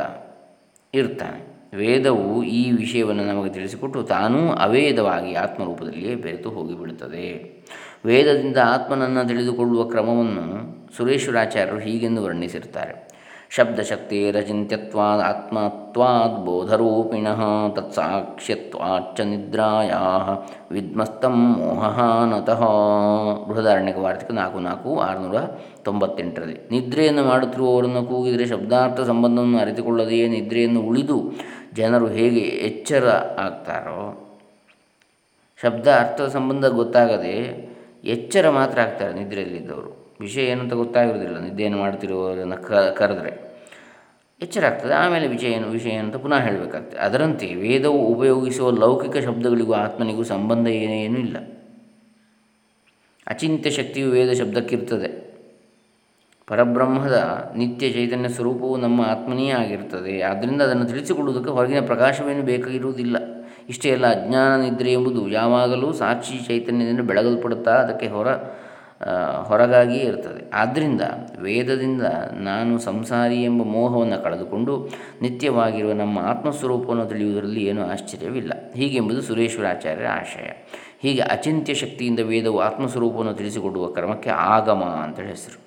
ಇರ್ತಾನೆ 0.95 1.54
ವೇದವು 1.77 2.43
ಈ 2.43 2.71
ವಿಷಯವನ್ನು 2.71 3.25
ನಮಗೆ 3.25 3.53
ತಿಳಿಸಿಕೊಟ್ಟು 3.53 4.03
ತಾನೂ 4.03 4.53
ಅವೇದವಾಗಿ 4.53 5.35
ಆತ್ಮರೂಪದಲ್ಲಿಯೇ 5.35 6.15
ಬೆರೆತು 6.15 6.51
ಹೋಗಿಬಿಡುತ್ತದೆ. 6.51 7.27
ವೇದದಿಂದ 8.05 8.57
ಆತ್ಮನನ್ನು 8.57 9.29
ತಿಳಿದುಕೊಳ್ಳುವ 9.29 9.85
ಕ್ರಮವನ್ನು 9.85 10.45
ಸುರೇಶ್ವರಾಚಾರ್ಯರು 10.97 11.79
ಹೀಗೆಂದು 11.79 12.23
ವರ್ಣಿಸಿರ್ತಾರೆ 12.23 13.14
ಶಬ್ದಶಕ್ತಿರಚಿಂತ್ಯತ್ವಾದ್ 13.51 15.23
ಆತ್ಮತ್ವಾದ್ 15.23 16.47
ಬೋಧರೂಪಿಣ 16.47 17.29
ತತ್ಸಾಕ್ಷ್ಯತ್ವಾಚ್ಚ 17.75 19.21
ನಿದ್ರಾಯಾ 19.21 20.01
ವಿದ್ಮಸ್ತಂ 20.71 21.53
ಮೋಹಹಾನತಃ. 21.53 22.61
ಬೃಹದಾರಣ್ಯಕ 23.49 23.97
ವಾರ್ತಿಕ 23.97 24.31
ನಾಲ್ಕು 24.31 24.59
ನಾಲ್ಕು 24.59 25.01
ಆರುನೂರ 25.01 25.37
ತೊಂಬತ್ತೆಂಟರಲ್ಲಿ. 25.85 26.61
ನಿದ್ರೆಯನ್ನು 26.71 27.25
ಮಾಡುತ್ತಿರುವವರನ್ನು 27.25 28.03
ಕೂಗಿದರೆ 28.03 28.47
ಶಬ್ದಾರ್ಥ 28.47 29.01
ಸಂಬಂಧವನ್ನು 29.01 29.59
ಅರಿತುಕೊಳ್ಳದೆಯೇ 29.59 30.29
ನಿದ್ರೆಯನ್ನು 30.29 30.81
ಉಳಿದು 30.81 31.33
ಜನರು 31.75 32.07
ಹೇಗೆ 32.07 32.41
ಎಚ್ಚರ 32.41 33.09
ಆಗ್ತಾರೋ? 33.39 34.21
ಶಬ್ದ 35.63 35.89
ಅರ್ಥದ 35.89 36.29
ಸಂಬಂಧ 36.29 36.67
ಗೊತ್ತಾಗದೆ 36.67 37.69
ಎಚ್ಚರ 38.05 38.51
ಮಾತ್ರ 38.51 38.81
ಆಗ್ತಾರೆ 38.81 39.15
ನಿದ್ರೆಯಲ್ಲಿದ್ದವರು. 39.15 40.04
ವಿಷಯ 40.21 40.47
ಏನು 40.47 40.61
ಅಂತ 40.61 40.73
ಗೊತ್ತಾಗಿರೋದಿಲ್ಲ 40.73 41.39
ನಿದ್ದೆಯನ್ನು 41.41 41.79
ಮಾಡ್ತಿರುವುದನ್ನು 41.79 42.63
ಕರೆದ್ರೆ. 42.95 43.55
ಎಚ್ಚರ 44.43 44.67
ಆಗ್ತದೆ 44.67 44.95
ಆಮೇಲೆ 44.95 45.27
ವಿಷಯ 45.27 45.47
ಏನು 45.47 45.69
ವಿಷಯ 45.69 45.89
ಏನು 45.89 46.05
ಅಂತ 46.05 46.17
ಪುನಃ 46.17 46.39
ಹೇಳಬೇಕಾಗ್ತದೆ. 46.39 47.01
ಅದರಂತೆ 47.01 47.55
ವೇದವು 47.55 47.99
ಉಪಯೋಗಿಸುವ 47.99 48.71
ಲೌಕಿಕ 48.71 49.25
ಶಬ್ದಗಳಿಗೂ 49.25 49.73
ಆತ್ಮನಿಗೂ 49.73 50.23
ಸಂಬಂಧ 50.23 50.69
ಏನೇನೂ 50.69 51.19
ಇಲ್ಲ. 51.19 51.37
ಅಚಿಂತ್ಯ 53.27 53.71
ಶಕ್ತಿಯು 53.71 54.11
ವೇದ 54.11 54.33
ಶಬ್ದಕ್ಕಿರ್ತದೆ. 54.33 55.25
ಪರಬ್ರಹ್ಮದ 56.47 57.51
ನಿತ್ಯ 57.57 57.91
ಚೈತನ್ಯ 57.91 58.29
ಸ್ವರೂಪವು 58.29 58.77
ನಮ್ಮ 58.77 59.01
ಆತ್ಮನೇ 59.01 59.51
ಆಗಿರ್ತದೆ. 59.51 60.23
ಆದ್ದರಿಂದ 60.23 60.63
ಅದನ್ನು 60.63 60.85
ತಿಳಿಸಿಕೊಡುವುದಕ್ಕೆ 60.85 61.51
ಹೊರಗಿನ 61.51 61.87
ಪ್ರಕಾಶವೇನು 61.87 62.43
ಬೇಕಾಗಿರುವುದಿಲ್ಲ. 62.43 63.17
ಇಷ್ಟೇ 63.69 63.93
ಅಲ್ಲ, 63.93 64.07
ಅಜ್ಞಾನ 64.07 64.61
ನಿದ್ರೆ 64.61 64.93
ಎಂಬುದು 64.93 65.29
ಯಾವಾಗಲೂ 65.29 65.93
ಸಾಕ್ಷಿ 65.93 66.47
ಚೈತನ್ಯದಿಂದ 66.47 67.01
ಬೆಳಗಲ್ಪಡುತ್ತಾ 67.01 67.71
ಅದಕ್ಕೆ 67.71 68.07
ಹೊರ 68.07 68.27
ಹೊರಗಾಗಿಯೇ 69.45 70.05
ಇರ್ತದೆ. 70.05 70.51
ಆದ್ದರಿಂದ 70.51 71.01
ವೇದದಿಂದ 71.39 72.03
ನಾನು 72.33 72.79
ಸಂಸಾರಿ 72.79 73.43
ಎಂಬ 73.43 73.63
ಮೋಹವನ್ನು 73.63 74.23
ಕಳೆದುಕೊಂಡು 74.23 74.89
ನಿತ್ಯವಾಗಿರುವ 75.23 75.93
ನಮ್ಮ 75.93 76.19
ಆತ್ಮಸ್ವರೂಪವನ್ನು 76.19 77.07
ತಿಳಿಯುವುದರಲ್ಲಿ 77.07 77.65
ಏನೂ 77.65 77.87
ಆಶ್ಚರ್ಯವಿಲ್ಲ. 77.87 78.53
ಹೀಗೆಂಬುದು 78.75 79.23
ಸುರೇಶ್ವರಾಚಾರ್ಯರ 79.23 80.07
ಆಶಯ. 80.09 80.67
ಹೀಗೆ 81.03 81.21
ಅಚಿಂತ್ಯ 81.21 81.75
ಶಕ್ತಿಯಿಂದ 81.75 82.21
ವೇದವು 82.21 82.61
ಆತ್ಮಸ್ವರೂಪವನ್ನು 82.61 83.35
ತಿಳಿಸಿಕೊಡುವ 83.35 83.87
ಕ್ರಮಕ್ಕೆ 83.87 84.31
ಆಗಮ 84.31 84.83
ಅಂತೇಳಿ 84.83 85.29
ಹೆಸರು. 85.29 85.65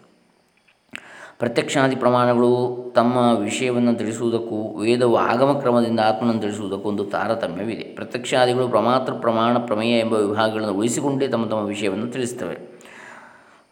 ಪ್ರತ್ಯಕ್ಷಾದಿ 1.39 1.95
ಪ್ರಮಾಣಗಳು 1.95 2.77
ತಮ್ಮ 2.95 3.39
ವಿಷಯವನ್ನು 3.39 3.95
ತಿಳಿಸುವುದಕ್ಕೂ 3.95 4.79
ವೇದವು 4.79 5.15
ಆಗಮ 5.15 5.59
ಕ್ರಮದಿಂದ 5.59 5.99
ಆತ್ಮನನ್ನು 5.99 6.41
ತಿಳಿಸುವುದಕ್ಕೂ 6.41 6.89
ಒಂದು 6.89 7.05
ತಾರತಮ್ಯವಿದೆ. 7.05 7.83
ಪ್ರತ್ಯಕ್ಷಾದಿಗಳು 7.83 8.67
ಪ್ರಮಾತ್ರ 8.67 9.13
ಪ್ರಮಾಣ 9.13 9.57
ಪ್ರಮೇಯ 9.57 9.99
ಎಂಬ 9.99 10.13
ವಿಭಾಗಗಳನ್ನು 10.13 10.73
ಉಳಿಸಿಕೊಂಡೇ 10.73 11.27
ತಮ್ಮ 11.27 11.45
ತಮ್ಮ 11.45 11.65
ವಿಷಯವನ್ನು 11.65 12.07
ತಿಳಿಸ್ತವೆ 12.07 12.76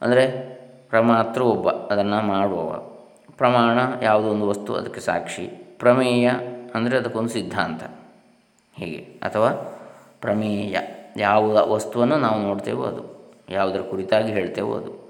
ಅಂದರೆ 0.02 0.56
ಪ್ರಮಾತೃ 0.90 1.44
ಒಬ್ಬ, 1.44 1.70
ಅದನ್ನು 1.70 2.22
ಮಾಡುವವ. 2.22 2.92
ಪ್ರಮಾಣ 3.38 3.80
ಯಾವುದೋ 4.04 4.30
ಒಂದು 4.30 4.48
ವಸ್ತು, 4.48 4.76
ಅದಕ್ಕೆ 4.76 5.00
ಸಾಕ್ಷಿ. 5.00 5.48
ಪ್ರಮೇಯ 5.80 6.32
ಅಂದರೆ 6.76 6.98
ಅದಕ್ಕೊಂದು 6.98 7.30
ಸಿದ್ಧಾಂತ. 7.30 7.84
ಹೀಗೆ. 8.76 8.98
ಅಥವಾ 8.98 9.50
ಪ್ರಮೇಯ. 10.22 10.78
ಯಾವ 11.18 11.72
ವಸ್ತುವನ್ನು 11.74 12.16
ನಾವು 12.16 12.42
ನೋಡ್ತೇವೋ 12.42 12.84
ಅದು. 12.84 13.34
ಯಾವುದರ 13.50 13.80
ಕುರಿತಾಗಿ 13.80 14.32
ಹೇಳ್ತೇವೋ 14.32 14.78
ಅದು. 14.78 15.05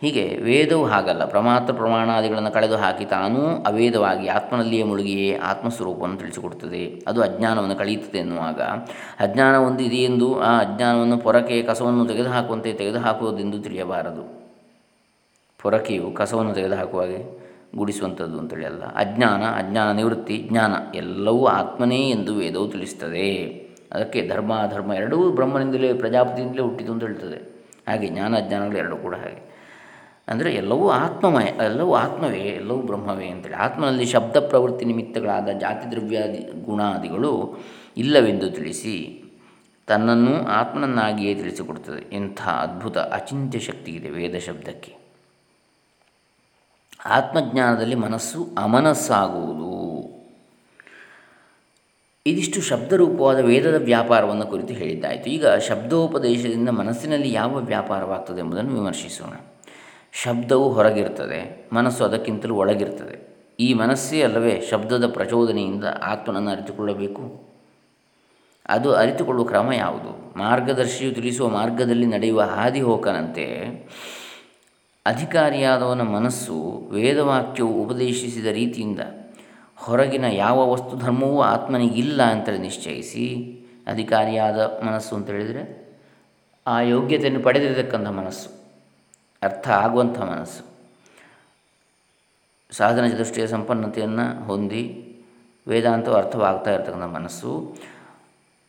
ಹೀಗೆ 0.00 0.38
ವೇದವು 0.42 0.86
ಹಾಗಲ್ಲ. 0.86 1.24
ಪ್ರಮಾತ್ರ 1.24 1.74
ಪ್ರಮಾಣಾದಿಗಳನ್ನು 1.74 2.50
ಕಳೆದು 2.50 2.76
ಹಾಕಿ 2.76 3.04
ತಾನೂ 3.04 3.62
ಅವೇದವಾಗಿ 3.66 4.28
ಆತ್ಮನಲ್ಲಿಯೇ 4.28 4.82
ಮುಳುಗಿಯೇ 4.82 5.36
ಆತ್ಮಸ್ವರೂಪವನ್ನು 5.36 6.16
ತಿಳಿಸಿಕೊಡುತ್ತದೆ. 6.16 7.02
ಅದು 7.06 7.22
ಅಜ್ಞಾನವನ್ನು 7.22 7.76
ಕಳೆಯುತ್ತದೆ 7.76 8.18
ಎನ್ನುವಾಗ. 8.18 8.60
ಅಜ್ಞಾನ 9.20 9.54
ಒಂದು 9.54 9.82
ಇದೆಯೆಂದು 9.82 10.40
ಆ 10.40 10.60
ಅಜ್ಞಾನವನ್ನು 10.60 11.18
ಪೊರಕೆ 11.18 11.62
ಕಸವನ್ನು 11.62 12.06
ತೆಗೆದುಹಾಕುವಂತೆ 12.06 12.72
ತೆಗೆದುಹಾಕುವುದೆಂದು 12.72 13.58
ತಿಳಿಯಬಾರದು. 13.58 14.40
ಪೊರಕೆಯು 15.62 16.10
ಕಸವನ್ನು 16.10 16.54
ತೆಗೆದುಹಾಕುವಾಗೆ 16.54 17.50
ಗುಡಿಸುವಂಥದ್ದು 17.76 18.38
ಅಂತೇಳಿ 18.38 18.66
ಅಲ್ಲ 18.66 18.82
ಅಜ್ಞಾನ 18.82 19.42
ಅಜ್ಞಾನ 19.42 19.96
ನಿವೃತ್ತಿ, 19.96 20.46
ಜ್ಞಾನ 20.48 20.72
ಎಲ್ಲವೂ 20.94 21.46
ಆತ್ಮನೇ 21.46 22.10
ಎಂದು 22.10 22.34
ವೇದವು 22.34 22.68
ತಿಳಿಸ್ತದೆ 22.68 23.46
ಅದಕ್ಕೆ 23.92 24.28
ಧರ್ಮ 24.28 24.52
ಧರ್ಮ 24.70 24.92
ಎರಡೂ 24.92 25.30
ಬ್ರಹ್ಮನಿಂದಲೇ 25.30 25.92
ಪ್ರಜಾಪತಿಯಿಂದಲೇ 25.92 26.62
ಹುಟ್ಟಿತು 26.62 26.92
ಅಂತ 26.92 27.02
ಹೇಳ್ತದೆ. 27.02 27.66
ಹಾಗೆ 27.88 28.08
ಜ್ಞಾನ 28.08 28.36
ಅಜ್ಞಾನಗಳು 28.36 28.78
ಎರಡೂ 28.78 28.96
ಕೂಡ 28.96 29.14
ಹಾಗೆ. 29.14 29.49
ಅಂದರೆ 30.30 30.54
ಎಲ್ಲವೂ 30.54 30.90
ಆತ್ಮಮಯ, 30.90 31.64
ಎಲ್ಲವೂ 31.64 31.94
ಆತ್ಮವೇ, 31.94 32.38
ಎಲ್ಲವೂ 32.38 32.78
ಬ್ರಹ್ಮವೇ 32.78 33.26
ಅಂತೇಳಿ. 33.26 33.54
ಆತ್ಮನಲ್ಲಿ 33.54 34.06
ಶಬ್ದ 34.06 34.36
ಪ್ರವೃತ್ತಿ 34.36 34.84
ನಿಮಿತ್ತಗಳಾದ 34.84 35.48
ಜಾತಿ 35.48 35.90
ದ್ರವ್ಯಾದಿ 35.90 36.64
ಗುಣಾದಿಗಳು 36.64 37.58
ಇಲ್ಲವೆಂದು 37.96 38.50
ತಿಳಿಸಿ 38.50 39.24
ತನ್ನನ್ನು 39.86 40.46
ಆತ್ಮನನ್ನಾಗಿಯೇ 40.46 41.34
ತಿಳಿಸಿಕೊಡುತ್ತದೆ. 41.34 42.14
ಇಂಥ 42.14 42.42
ಅದ್ಭುತ, 42.42 42.98
ಅಚಿಂತ್ಯ 42.98 43.58
ಶಕ್ತಿ 43.58 43.92
ಇದೆ 43.92 44.10
ವೇದ 44.10 44.38
ಶಬ್ದಕ್ಕೆ. 44.38 44.96
ಆತ್ಮಜ್ಞಾನದಲ್ಲಿ 47.04 47.94
ಮನಸ್ಸು 47.94 48.48
ಅಮನಸ್ಸಾಗುವುದು. 48.58 49.70
ಇದಿಷ್ಟು 52.26 52.60
ಶಬ್ದರೂಪವಾದ 52.60 53.38
ವೇದದ 53.38 53.74
ವ್ಯಾಪಾರವನ್ನು 53.84 54.46
ಕುರಿತು 54.46 54.74
ಹೇಳಿದ್ದಾಯಿತು. 54.74 55.30
ಈಗ 55.30 55.46
ಶಬ್ದೋಪದೇಶದಿಂದ 55.46 56.68
ಮನಸ್ಸಿನಲ್ಲಿ 56.68 57.32
ಯಾವ 57.32 57.56
ವ್ಯಾಪಾರವಾಗ್ತದೆ 57.56 58.38
ಎಂಬುದನ್ನು 58.38 58.74
ವಿಮರ್ಶಿಸೋಣ. 58.74 59.32
ಶಬ್ದವು 60.12 60.72
ಹೊರಗಿರ್ತದೆ, 60.72 61.68
ಮನಸ್ಸು 61.72 62.04
ಅದಕ್ಕಿಂತಲೂ 62.04 62.54
ಒಳಗಿರ್ತದೆ. 62.54 63.16
ಈ 63.60 63.74
ಮನಸ್ಸೇ 63.74 64.22
ಅಲ್ಲವೇ 64.22 64.60
ಶಬ್ದದ 64.70 65.06
ಪ್ರಚೋದನೆಯಿಂದ 65.06 65.84
ಆತ್ಮನನ್ನು 66.02 66.50
ಅರಿತುಕೊಳ್ಳಬೇಕು? 66.50 67.50
ಅದು 68.68 68.92
ಅರಿತುಕೊಳ್ಳುವ 68.94 69.46
ಕ್ರಮ 69.46 69.72
ಯಾವುದು? 69.72 70.38
ಮಾರ್ಗದರ್ಶಿಯು 70.38 71.14
ತಿಳಿಸುವ 71.14 71.48
ಮಾರ್ಗದಲ್ಲಿ 71.48 72.06
ನಡೆಯುವ 72.06 72.40
ಹಾದಿ 72.40 72.80
ಹೋಕನಂತೆ 72.80 73.46
ಅಧಿಕಾರಿಯಾದವನ 75.06 76.02
ಮನಸ್ಸು 76.02 76.88
ವೇದವಾಕ್ಯವು 76.90 77.84
ಉಪದೇಶಿಸಿದ 77.84 78.46
ರೀತಿಯಿಂದ 78.46 79.00
ಹೊರಗಿನ 79.76 80.24
ಯಾವ 80.24 80.72
ವಸ್ತು 80.72 80.96
ಧರ್ಮವೂ 80.96 81.42
ಆತ್ಮನಿಗಿಲ್ಲ 81.42 82.22
ಅಂತೇಳಿ 82.22 82.58
ನಿಶ್ಚಯಿಸಿ, 82.58 83.26
ಅಧಿಕಾರಿಯಾದ 83.86 84.58
ಮನಸ್ಸು 84.58 85.16
ಅಂತ 85.16 85.30
ಹೇಳಿದರೆ 85.30 85.62
ಆ 86.66 86.80
ಯೋಗ್ಯತೆಯನ್ನು 86.80 87.40
ಪಡೆದಿರತಕ್ಕಂಥ 87.40 88.08
ಮನಸ್ಸು. 88.08 88.59
ಅರ್ಥ 89.42 89.68
ಆಗುವಂಥ 89.68 90.18
ಮನಸ್ಸು. 90.18 90.64
ಸಾಧನ 92.72 93.16
ದೃಷ್ಟಿಯ 93.16 93.46
ಸಂಪನ್ನತೆಯನ್ನು 93.46 94.44
ಹೊಂದಿ 94.44 94.82
ವೇದಾಂತವು 95.68 96.14
ಅರ್ಥವಾಗ್ತಾ 96.14 96.70
ಇರತಕ್ಕಂಥ 96.70 97.02
ಮನಸ್ಸು. 97.02 97.76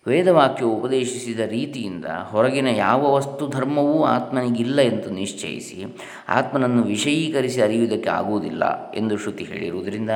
ವೇದವಾಕ್ಯವು 0.08 0.76
ಉಪದೇಶಿಸಿದ 0.76 1.40
ರೀತಿಯಿಂದ 1.40 2.06
ಹೊರಗಿನ 2.06 2.68
ಯಾವ 2.68 3.14
ವಸ್ತು 3.14 3.48
ಧರ್ಮವೂ 3.48 4.04
ಆತ್ಮನಿಗಿಲ್ಲ 4.04 4.82
ಎಂದು 4.82 5.10
ನಿಶ್ಚಯಿಸಿ 5.10 5.86
ಆತ್ಮನನ್ನು 6.30 6.84
ವಿಷಯೀಕರಿಸಿ 6.84 7.62
ಅರಿಯುವುದಕ್ಕೆ 7.62 8.10
ಆಗುವುದಿಲ್ಲ 8.10 8.92
ಎಂದು 8.94 9.18
ಶ್ರುತಿ 9.18 9.44
ಹೇಳಿರುವುದರಿಂದ 9.44 10.10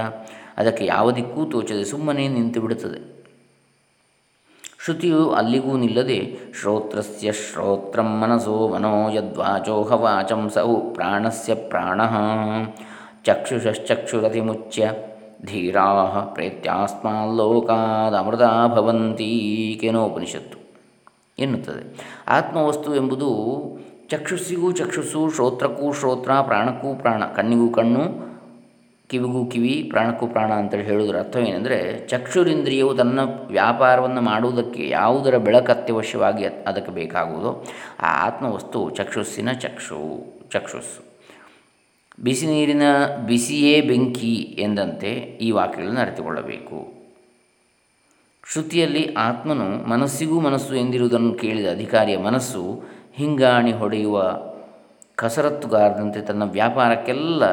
ಅದಕ್ಕೆ 0.58 0.86
ಯಾವ 0.86 1.12
ದಿಕ್ಕೂ 1.12 1.46
ತೋಚದೆ 1.46 1.86
ಸುಮ್ಮನೆ 1.86 2.28
ನಿಂತು 2.28 2.62
ಬಿಡುತ್ತದೆ 2.62 3.15
ಶ್ರುತಿಯು 4.86 5.32
ಅಲ್ಲಿಗೂ 5.32 5.78
ನಿಲ್ಲದೆ 5.78 6.38
ಶ್ರೋತ್ರಸ್ಯ 6.60 7.32
ಶ್ರೋತ್ರಂ 7.32 8.04
ಮನಸೋ 8.04 8.68
ಮನೋ 8.68 9.10
ಯದ್ವಾಚೋಹ 9.10 9.92
ವಾಚಂ 9.92 10.52
ಸೌ 10.54 10.80
ಪ್ರಾಣಸ್ಯ 10.80 11.56
ಪ್ರಾಣ. 11.56 12.02
ಚಕ್ಷುಷಶ್ಚಕ್ಷುರತಿಮುಚ್ಯ 13.24 14.92
ಧೀರಾ 15.46 16.28
ಪ್ರೇತ್ಯಾಸ್ಮಾಲ್ಲೋಕಾದಮೃತ 16.34 18.42
ಉಪನಿಷತ್ತು 19.98 20.58
ಎನ್ನುತ್ತದೆ. 21.40 21.98
ಆತ್ಮವಸ್ತು 22.28 22.96
ಎಂಬುದು 22.96 23.30
ಚಕ್ಷುಸ್ಸಿಗೂ 24.10 24.72
ಚಕ್ಷುಸ್ಸು, 24.72 25.30
ಶ್ರೋತ್ರಕ್ಕೂ 25.30 25.94
ಶ್ರೋತ್ರ, 25.94 26.42
ಪ್ರಾಣಕ್ಕೂ 26.42 26.96
ಪ್ರಾಣ, 26.96 27.24
ಕಣ್ಣಿಗೂ 27.24 27.70
ಕಣ್ಣು 27.70 28.35
ಕಿವಿಗೂ 29.08 29.46
ಕಿವಿ, 29.46 29.88
ಪ್ರಾಣಕ್ಕೂ 29.90 30.28
ಪ್ರಾಣ 30.28 30.54
ಅಂತೇಳಿ 30.54 30.84
ಹೇಳುವುದರ 30.84 31.20
ಅರ್ಥವೇನೆಂದರೆ 31.20 32.08
ಚಕ್ಷುರಿಂದ್ರಿಯವು 32.08 32.96
ತನ್ನ 32.96 33.20
ವ್ಯಾಪಾರವನ್ನು 33.48 34.22
ಮಾಡುವುದಕ್ಕೆ 34.22 34.90
ಯಾವುದರ 34.90 35.38
ಬೆಳಕು 35.38 35.72
ಅತ್ಯವಶ್ಯವಾಗಿ 35.72 36.46
ಅದಕ್ಕೆ 36.46 36.92
ಬೇಕಾಗುವುದೋ. 36.92 37.66
ಆ 38.02 38.28
ಆತ್ಮವಸ್ತು 38.28 38.90
ಚಕ್ಷುಸ್ಸಿನ 38.90 39.52
ಚಕ್ಷು, 39.52 40.26
ಚಕ್ಷುಸ್ಸು. 40.50 41.06
ಬಿಸಿ 42.24 42.46
ನೀರಿನ 42.46 42.82
ಬಿಸಿಯೇ 43.26 43.82
ಬೆಂಕಿ 43.82 44.36
ಎಂದಂತೆ 44.36 45.12
ಈ 45.14 45.52
ವಾಕ್ಯಗಳನ್ನು 45.52 46.00
ಅರಿತುಕೊಳ್ಳಬೇಕು. 46.00 46.96
ಶ್ರುತಿಯಲ್ಲಿ 48.52 49.14
ಆತ್ಮನು 49.14 49.90
ಮನಸ್ಸಿಗೂ 49.90 50.40
ಮನಸ್ಸು 50.40 50.76
ಎಂದಿರುವುದನ್ನು 50.76 51.34
ಕೇಳಿದ 51.34 51.66
ಅಧಿಕಾರಿಯ 51.72 52.18
ಮನಸ್ಸು 52.18 52.84
ಹಿಂಗಾಣಿ 53.14 53.72
ಹೊಡೆಯುವ 53.72 54.40
ಕಸರತ್ತುಗಾರದಂತೆ 55.16 56.22
ತನ್ನ 56.22 56.44
ವ್ಯಾಪಾರಕ್ಕೆಲ್ಲ 56.44 57.44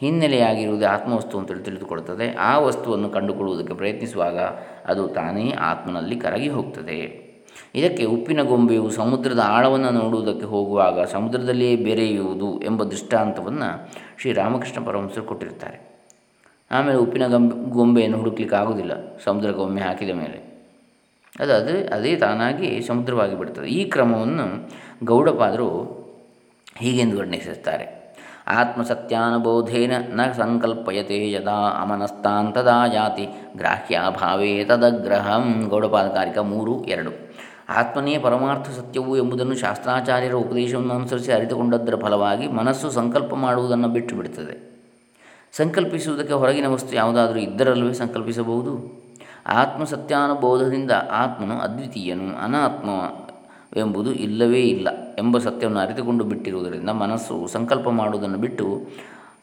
ಹಿನ್ನೆಲೆಯಾಗಿರುವುದು 0.00 0.86
ಆತ್ಮವಸ್ತು 0.86 1.38
ಅಂತೇಳಿ 1.38 1.62
ತಿಳಿದುಕೊಳ್ಳುತ್ತದೆ. 1.62 2.34
ಆ 2.34 2.58
ವಸ್ತುವನ್ನು 2.58 3.08
ಕಂಡುಕೊಳ್ಳುವುದಕ್ಕೆ 3.08 3.74
ಪ್ರಯತ್ನಿಸುವಾಗ 3.74 4.38
ಅದು 4.86 5.08
ತಾನೇ 5.08 5.50
ಆತ್ಮನಲ್ಲಿ 5.50 6.16
ಕರಗಿ 6.16 6.48
ಹೋಗ್ತದೆ. 6.48 7.30
ಇದಕ್ಕೆ 7.74 8.04
ಉಪ್ಪಿನ 8.04 8.42
ಗೊಂಬೆಯು 8.42 8.90
ಸಮುದ್ರದ 8.90 9.38
ಆಳವನ್ನು 9.38 9.90
ನೋಡುವುದಕ್ಕೆ 9.90 10.46
ಹೋಗುವಾಗ 10.46 11.04
ಸಮುದ್ರದಲ್ಲಿಯೇ 11.04 11.76
ಬೆರೆಯುವುದು 11.76 12.62
ಎಂಬ 12.62 12.84
ದೃಷ್ಟಾಂತವನ್ನು 12.84 13.88
ಶ್ರೀ 14.20 14.32
ರಾಮಕೃಷ್ಣ 14.32 14.84
ಪರಮಹಂಸರು 14.84 15.22
ಕೊಟ್ಟಿರ್ತಾರೆ 15.22 15.90
ಆಮೇಲೆ 16.70 16.98
ಉಪ್ಪಿನ 16.98 17.26
ಗಂಬೆ 17.26 17.70
ಗೊಂಬೆಯನ್ನು 17.70 18.18
ಹುಡುಕ್ಲಿಕ್ಕೆ 18.18 18.56
ಆಗೋದಿಲ್ಲ 18.56 19.18
ಸಮುದ್ರ 19.24 19.50
ಒಮ್ಮೆ 19.50 19.80
ಹಾಕಿದ 19.80 20.10
ಮೇಲೆ. 20.10 20.50
ಅದು 21.40 21.54
ಅದೇ 21.54 21.84
ಅದೇ 21.84 22.16
ತಾನಾಗಿ 22.16 22.80
ಸಮುದ್ರವಾಗಿ 22.80 23.38
ಬಿಡ್ತದೆ. 23.38 23.68
ಈ 23.68 23.84
ಕ್ರಮವನ್ನು 23.84 24.70
ಗೌಡಪಾದರು 25.04 26.00
ಹೀಗೆಂದು 26.76 27.18
ವರ್ಣಿಸುತ್ತಾರೆ. 27.18 27.99
ಆತ್ಮಸತ್ಯಾನುಬೋಧೇನ 28.50 29.92
ನ 30.14 30.32
ಸಂಕಲ್ಪಯತೆ 30.32 31.30
ಯದಾ 31.32 31.82
ಅಮನಸ್ತಾಂತದಾ 31.82 32.86
ಜಾತಿ. 32.86 33.26
ಗ್ರಾಹ್ಯಾಭಾವೇ 33.56 34.64
ತದಗ್ರಹಂ. 34.64 35.66
ಗೌಡಪಾದಕಾರಿಕ 35.68 36.38
ಮೂರು, 36.38 36.84
ಎರಡು. 36.84 37.30
ಆತ್ಮನೇ 37.68 38.18
ಪರಮಾರ್ಥ 38.18 38.70
ಸತ್ಯವು 38.70 39.16
ಎಂಬುದನ್ನು 39.16 39.56
ಶಾಸ್ತ್ರಾಚಾರ್ಯರ 39.56 40.34
ಉಪದೇಶವನ್ನು 40.34 40.94
ಅನುಸರಿಸಿ 40.94 41.32
ಅರಿತುಕೊಂಡದ್ದರ 41.32 41.94
ಫಲವಾಗಿ 41.96 42.48
ಮನಸ್ಸು 42.48 42.90
ಸಂಕಲ್ಪ 42.90 43.34
ಮಾಡುವುದನ್ನು 43.34 43.88
ಬಿಟ್ಟು 43.88 44.16
ಬಿಡುತ್ತದೆ. 44.16 44.70
ಸಂಕಲ್ಪಿಸುವುದಕ್ಕೆ 45.56 46.32
ಹೊರಗಿನ 46.32 46.66
ವಸ್ತು 46.66 46.96
ಯಾವುದಾದರೂ 46.96 47.38
ಇದ್ದರಲ್ಲವೇ 47.38 47.92
ಸಂಕಲ್ಪಿಸಬಹುದು? 47.92 49.02
ಆತ್ಮಸತ್ಯಾನುಬೋಧದಿಂದ 49.46 50.90
ಆತ್ಮನು 51.12 51.58
ಅದ್ವಿತೀಯನು, 51.58 52.44
ಅನಾತ್ಮ 52.44 52.88
ಎಂಬುದು 53.76 54.12
ಇಲ್ಲವೇ 54.12 54.62
ಇಲ್ಲ 54.62 54.88
ಎಂಬ 55.18 55.38
ಸತ್ಯವನ್ನು 55.38 55.80
ಅರಿತುಕೊಂಡು 55.80 56.24
ಬಿಟ್ಟಿರುವುದರಿಂದ 56.24 56.90
ಮನಸ್ಸು 56.90 57.46
ಸಂಕಲ್ಪ 57.46 57.88
ಮಾಡುವುದನ್ನು 57.88 58.38
ಬಿಟ್ಟು 58.38 58.86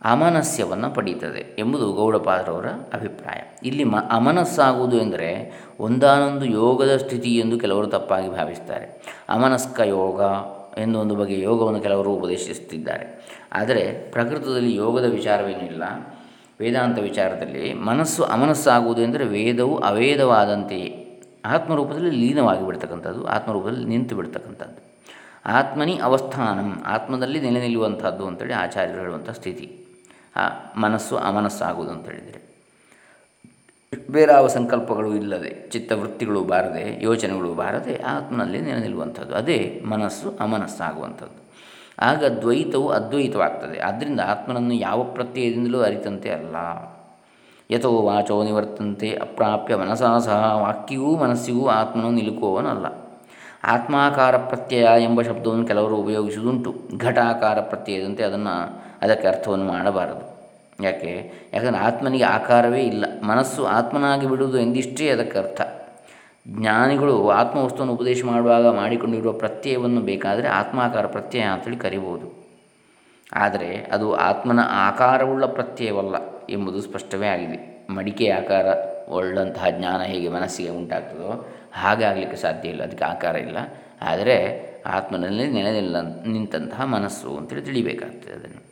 ಅಮನಸ್ಯವನ್ನು 0.04 0.96
ಪಡೀತದೆ 0.96 1.56
ಎಂಬುದು 1.60 1.94
ಗೌಡಪಾದರವರ 1.94 2.66
ಅಭಿಪ್ರಾಯ. 2.66 3.68
ಇಲ್ಲಿ 3.68 3.84
ಮ 3.84 3.96
ಅಮನಸ್ಸಾಗುವುದು 4.12 4.98
ಎಂದರೆ 4.98 5.62
ಒಂದಾನೊಂದು 5.80 6.46
ಯೋಗದ 6.46 6.98
ಸ್ಥಿತಿ 6.98 7.38
ಎಂದು 7.38 7.60
ಕೆಲವರು 7.60 7.88
ತಪ್ಪಾಗಿ 7.88 8.32
ಭಾವಿಸ್ತಾರೆ. 8.32 9.18
ಅಮನಸ್ಕ 9.30 9.80
ಯೋಗ 9.80 10.22
ಎಂದು 10.80 11.00
ಒಂದು 11.00 11.16
ಬಗೆಯ 11.16 11.42
ಯೋಗವನ್ನು 11.42 11.80
ಕೆಲವರು 11.80 12.10
ಉಪದೇಶಿಸುತ್ತಿದ್ದಾರೆ. 12.10 13.28
ಆದರೆ 13.54 14.12
ಪ್ರಕೃತದಲ್ಲಿ 14.12 14.76
ಯೋಗದ 14.76 15.06
ವಿಚಾರವೇನೂ 15.06 15.66
ಇಲ್ಲ. 15.66 15.84
ವೇದಾಂತ 16.60 17.00
ವಿಚಾರದಲ್ಲಿ 17.00 17.74
ಮನಸ್ಸು 17.74 18.24
ಅಮನಸ್ಸಾಗುವುದು 18.24 19.02
ಎಂದರೆ 19.02 19.26
ವೇದವು 19.26 19.78
ಅವೇದವಾದಂತೆಯೇ. 19.78 21.04
ಆತ್ಮರೂಪದಲ್ಲಿ 21.48 22.10
ಲೀನವಾಗಿ 22.10 22.66
ಬಿಡ್ತಕ್ಕಂಥದ್ದು, 22.66 23.26
ಆತ್ಮರೂಪದಲ್ಲಿ 23.26 23.86
ನಿಂತು 23.86 24.16
ಬಿಡ್ತಕ್ಕಂಥದ್ದು. 24.16 24.88
ಆತ್ಮನಿ 25.46 26.00
ಅವಸ್ಥಾನಂ, 26.04 26.84
ಆತ್ಮದಲ್ಲಿ 26.86 27.42
ನೆಲೆ 27.42 27.60
ನಿಲ್ಲುವಂಥದ್ದು 27.60 28.28
ಅಂತೇಳಿ 28.28 28.54
ಆಚಾರ್ಯರು 28.54 29.00
ಹೇಳುವಂಥ 29.00 29.30
ಸ್ಥಿತಿ. 29.30 29.86
ಆ 30.36 30.50
ಮನಸ್ಸು 30.78 31.18
ಅಮನಸ್ಸಾಗುವುದು 31.18 31.92
ಅಂತ 31.92 32.08
ಅಂತೇಳಿದರೆ 32.08 32.48
ಬೇರಾವ 34.10 34.48
ಸಂಕಲ್ಪಗಳು 34.48 35.16
ಇಲ್ಲದೆ, 35.16 35.70
ಚಿತ್ತವೃತ್ತಿಗಳು 35.70 36.44
ಬಾರದೆ, 36.44 37.04
ಯೋಚನೆಗಳು 37.04 37.54
ಬಾರದೆ 37.54 38.02
ಆತ್ಮನಲ್ಲಿ 38.02 38.62
ನೆಲೆ 38.62 38.80
ನಿಲ್ಲುವಂಥದ್ದು. 38.80 39.36
ಅದೇ 39.36 39.84
ಮನಸ್ಸು 39.86 40.38
ಅಮನಸ್ಸಾಗುವಂಥದ್ದು. 40.40 41.48
ಆಗ 42.00 42.26
ದ್ವೈತವು 42.26 42.90
ಅದ್ವೈತವಾಗ್ತದೆ. 42.90 43.80
ಆದ್ದರಿಂದ 43.80 44.20
ಆತ್ಮನನ್ನು 44.20 44.74
ಯಾವ 44.74 45.04
ಪ್ರತ್ಯಯದಿಂದಲೂ 45.04 45.82
ಅರಿತಂತೆ 45.82 46.30
ಅಲ್ಲ. 46.30 46.56
ಯಥೋ 47.72 47.92
ವಾಚೋ 47.92 48.44
ನಿವರ್ತಂತೆ 48.44 49.12
ಅಪ್ರಾಪ್ಯ 49.12 49.76
ಮನಸಾ 49.76 50.20
ಸಹ 50.20 50.60
ವಾಕ್ಯವೂ 50.62 51.16
ಮನಸ್ಸಿಗೂ 51.16 51.68
ಆತ್ಮನು 51.68 52.12
ನಿಲುಕುವವನಲ್ಲ 52.12 52.86
ಆತ್ಮಾಕಾರ 53.64 54.38
ಪ್ರತ್ಯಯ 54.38 54.88
ಎಂಬ 55.00 55.22
ಶಬ್ದವನ್ನು 55.22 55.68
ಕೆಲವರು 55.68 55.96
ಉಪಯೋಗಿಸುವುದುಂಟು. 55.96 56.76
ಘಟಾಕಾರ 56.98 57.60
ಪ್ರತ್ಯಯದಂತೆ 57.60 58.24
ಅದನ್ನು 58.24 58.84
ಅದಕ್ಕೆ 59.02 59.28
ಅರ್ಥವನ್ನು 59.28 59.66
ಮಾಡಬಾರದು. 59.66 60.38
ಯಾಕೆ? 60.84 61.34
ಯಾಕಂದರೆ 61.54 61.82
ಆತ್ಮನಿಗೆ 61.82 62.24
ಆಕಾರವೇ 62.24 62.82
ಇಲ್ಲ. 62.82 63.06
ಮನಸ್ಸು 63.24 63.66
ಆತ್ಮನಾಗಿ 63.66 64.30
ಬಿಡುವುದು 64.30 64.60
ಎಂದಿಷ್ಟೇ 64.60 65.10
ಅದಕ್ಕೆ 65.10 65.38
ಅರ್ಥ. 65.38 65.62
ಜ್ಞಾನಿಗಳು 66.48 67.30
ಆತ್ಮವಸ್ತುವನ್ನು 67.30 67.94
ಉಪದೇಶ 67.94 68.26
ಮಾಡುವಾಗ 68.26 68.68
ಮಾಡಿಕೊಂಡಿರುವ 68.76 69.32
ಪ್ರತ್ಯಯವನ್ನು 69.32 70.02
ಬೇಕಾದರೆ 70.02 70.48
ಆತ್ಮಾಕಾರ 70.48 71.08
ಪ್ರತ್ಯಯ 71.08 71.42
ಅಂತೇಳಿ 71.42 71.78
ಕರಿಬೋದು. 71.78 72.48
ಆದರೆ 73.34 73.90
ಅದು 73.92 74.16
ಆತ್ಮನ 74.16 74.60
ಆಕಾರವುಳ್ಳ 74.70 75.46
ಪ್ರತ್ಯಯವಲ್ಲ. 75.46 76.37
ಎಂಬುದು 76.50 76.82
ಸ್ಪಷ್ಟವೇ 76.82 77.28
ಆಗಿದೆ. 77.28 77.88
ಮಡಿಕೆ 77.90 78.30
ಆಕಾರ 78.30 78.66
ಒಳ್ಳಂತಹ 79.10 79.70
ಜ್ಞಾನ 79.70 80.02
ಹೇಗೆ 80.02 80.30
ಮನಸ್ಸಿಗೆ 80.30 80.70
ಉಂಟಾಗ್ತದೋ 80.70 81.54
ಹಾಗೆ 81.74 82.06
ಆಗಲಿಕ್ಕೆ 82.06 82.38
ಸಾಧ್ಯ 82.38 82.70
ಇಲ್ಲ. 82.70 82.84
ಅದಕ್ಕೆ 82.84 83.06
ಆಕಾರ 83.06 83.36
ಇಲ್ಲ. 83.36 83.58
ಆದರೆ 84.02 84.68
ಆತ್ಮನಲ್ಲಿ 84.86 85.48
ನೆಲೆನಿಲ್ಲ 85.48 86.02
ನಿಂತಹ 86.26 86.84
ಮನಸ್ಸು 86.84 87.38
ಅಂತೇಳಿ 87.38 87.62
ತಿಳಿಬೇಕಾಗ್ತದೆ 87.62 88.34
ಅದನ್ನು. 88.34 88.64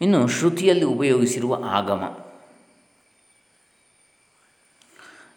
ಇನ್ನು 0.00 0.28
ಶ್ರುತಿಯಲ್ಲಿ 0.28 0.84
ಉಪಯೋಗಿಸಿರುವ 0.84 1.62
ಆಗಮ. 1.66 2.25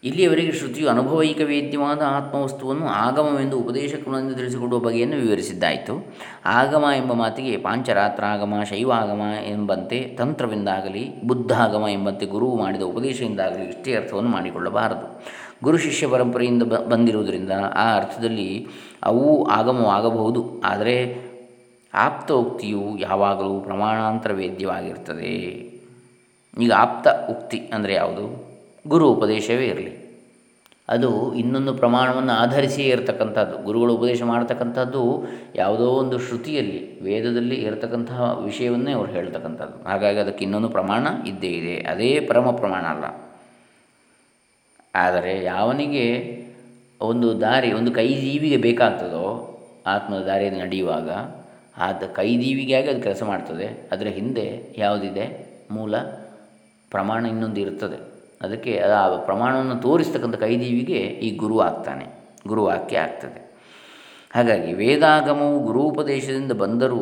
ಇಲ್ಲಿಯವರೆಗೆ 0.03 0.51
ಶ್ರುತಿಯು 0.51 0.89
ಅನುಭವೈಕ 0.89 1.41
ವೇದ್ಯವಾದ 1.43 2.01
ಆತ್ಮವಸ್ತುವನ್ನು 2.01 2.87
ಆಗಮವೆಂದು 2.87 3.59
ಉಪದೇಶ 3.59 3.95
ಕ್ರಮದಿಂದ 3.95 4.35
ತಿಳಿಸಿಕೊಡುವ 4.35 4.79
ಬಗೆಯನ್ನು 4.79 5.17
ವಿವರಿಸಿದ್ದಾಯಿತು. 5.17 6.13
ಆಗಮ 6.45 6.85
ಎಂಬ 6.97 7.13
ಮಾತಿಗೆ 7.13 7.57
ಪಾಂಚರಾತ್ರಾಗಮ 7.57 8.53
ಶೈವಾಗಮ 8.69 9.21
ಎಂಬಂತೆ 9.47 10.15
ತಂತ್ರವೆಂದಾಗಲಿ 10.17 11.21
ಬುದ್ಧಾಗಮ 11.23 11.85
ಎಂಬಂತೆ 11.91 12.25
ಗುರುವು 12.25 12.57
ಮಾಡಿದ 12.57 12.81
ಉಪದೇಶದಿಂದಾಗಲಿ 12.81 13.65
ಇಷ್ಟೇ 13.65 13.95
ಅರ್ಥವನ್ನು 13.95 14.29
ಮಾಡಿಕೊಳ್ಳಬಾರದು. 14.29 15.23
ಗುರು 15.63 15.77
ಶಿಷ್ಯ 15.77 16.07
ಪರಂಪರೆಯಿಂದ 16.07 16.63
ಬ, 16.63 16.75
ಬಂದಿರುವುದರಿಂದ 16.75 17.51
ಆ 17.75 17.95
ಅರ್ಥದಲ್ಲಿ 17.95 18.67
ಅವು 19.03 19.47
ಆಗಮವಾಗಬಹುದು. 19.47 20.61
ಆದರೆ 20.65 21.29
ಆಪ್ತ 21.93 22.31
ಯಾವಾಗಲೂ 22.99 23.59
ಪ್ರಮಾಣಾಂತರ 23.59 24.31
ವೇದ್ಯವಾಗಿರ್ತದೆ 24.31 25.33
ಈಗ 26.59 26.71
ಆಪ್ತ 26.73 27.07
ಉಕ್ತಿ 27.29 27.57
ಅಂದರೆ 27.73 27.93
ಯಾವುದು? 27.93 28.48
ಗುರು 28.89 29.13
ಉಪದೇಶವೇ 29.13 29.65
ಇರಲಿ. 29.65 30.09
ಅದು 30.89 31.35
ಇನ್ನೊಂದು 31.35 31.73
ಪ್ರಮಾಣವನ್ನು 31.73 32.33
ಆಧರಿಸಿಯೇ 32.33 32.87
ಇರತಕ್ಕಂಥದ್ದು. 32.87 33.63
ಗುರುಗಳು 33.63 33.95
ಉಪದೇಶ 33.95 34.23
ಮಾಡತಕ್ಕಂಥದ್ದು 34.23 35.23
ಯಾವುದೋ 35.55 35.85
ಒಂದು 35.85 36.19
ಶ್ರುತಿಯಲ್ಲಿ, 36.19 37.01
ವೇದದಲ್ಲಿ 37.01 37.55
ಇರತಕ್ಕಂತಹ 37.55 38.39
ವಿಷಯವನ್ನೇ 38.43 38.91
ಅವರು 38.91 39.11
ಹೇಳ್ತಕ್ಕಂಥದ್ದು. 39.11 39.89
ಹಾಗಾಗಿ 39.89 40.19
ಅದಕ್ಕೆ 40.19 40.43
ಇನ್ನೊಂದು 40.43 40.69
ಪ್ರಮಾಣ 40.69 41.07
ಇದ್ದೇ 41.27 41.47
ಇದೆ. 41.47 41.75
ಅದೇ 41.75 42.19
ಪರಮ 42.19 42.51
ಪ್ರಮಾಣ 42.51 42.81
ಅಲ್ಲ. 42.81 43.31
ಆದರೆ 44.95 45.43
ಯಾವನಿಗೆ 45.43 46.39
ಒಂದು 47.01 47.41
ದಾರಿ, 47.41 47.73
ಒಂದು 47.73 47.91
ಕೈ 47.91 48.07
ಜೀವಿಗೆ 48.07 48.57
ಬೇಕಾಗ್ತದೋ, 48.57 49.45
ಆತ್ಮದ 49.87 50.19
ದಾರಿಯಲ್ಲಿ 50.19 50.61
ನಡೆಯುವಾಗ 50.61 51.09
ಆದ 51.77 52.03
ಕೈದೀವಿಗಾಗಿ 52.13 52.89
ಅದು 52.89 53.01
ಕೆಲಸ 53.01 53.23
ಮಾಡ್ತದೆ. 53.23 53.89
ಅದರ 53.91 54.07
ಹಿಂದೆ 54.07 54.75
ಯಾವುದಿದೆ? 54.77 55.49
ಮೂಲ 55.71 55.97
ಪ್ರಮಾಣ 56.89 57.25
ಇನ್ನೊಂದು 57.25 57.61
ಇರ್ತದೆ. 57.61 58.08
ಅದಕ್ಕೆ 58.41 58.79
ಆ 58.79 59.15
ಪ್ರಮಾಣವನ್ನು 59.15 59.75
ತೋರಿಸ್ತಕ್ಕಂಥ 59.75 60.35
ಕೈದೇವಿಗೆ 60.35 60.97
ಈ 60.97 61.37
ಗುರು 61.37 61.59
ಆಗ್ತಾನೆ 61.59 62.05
ಗುರುವಾಕ್ಯ 62.47 62.97
ಆಗ್ತದೆ. 62.97 63.49
ಹಾಗಾಗಿ 64.35 64.73
ವೇದಾಗಮವು 64.73 65.59
ಗುರುಪದೇಶದಿಂದ 65.59 66.51
ಬಂದರೂ 66.51 66.97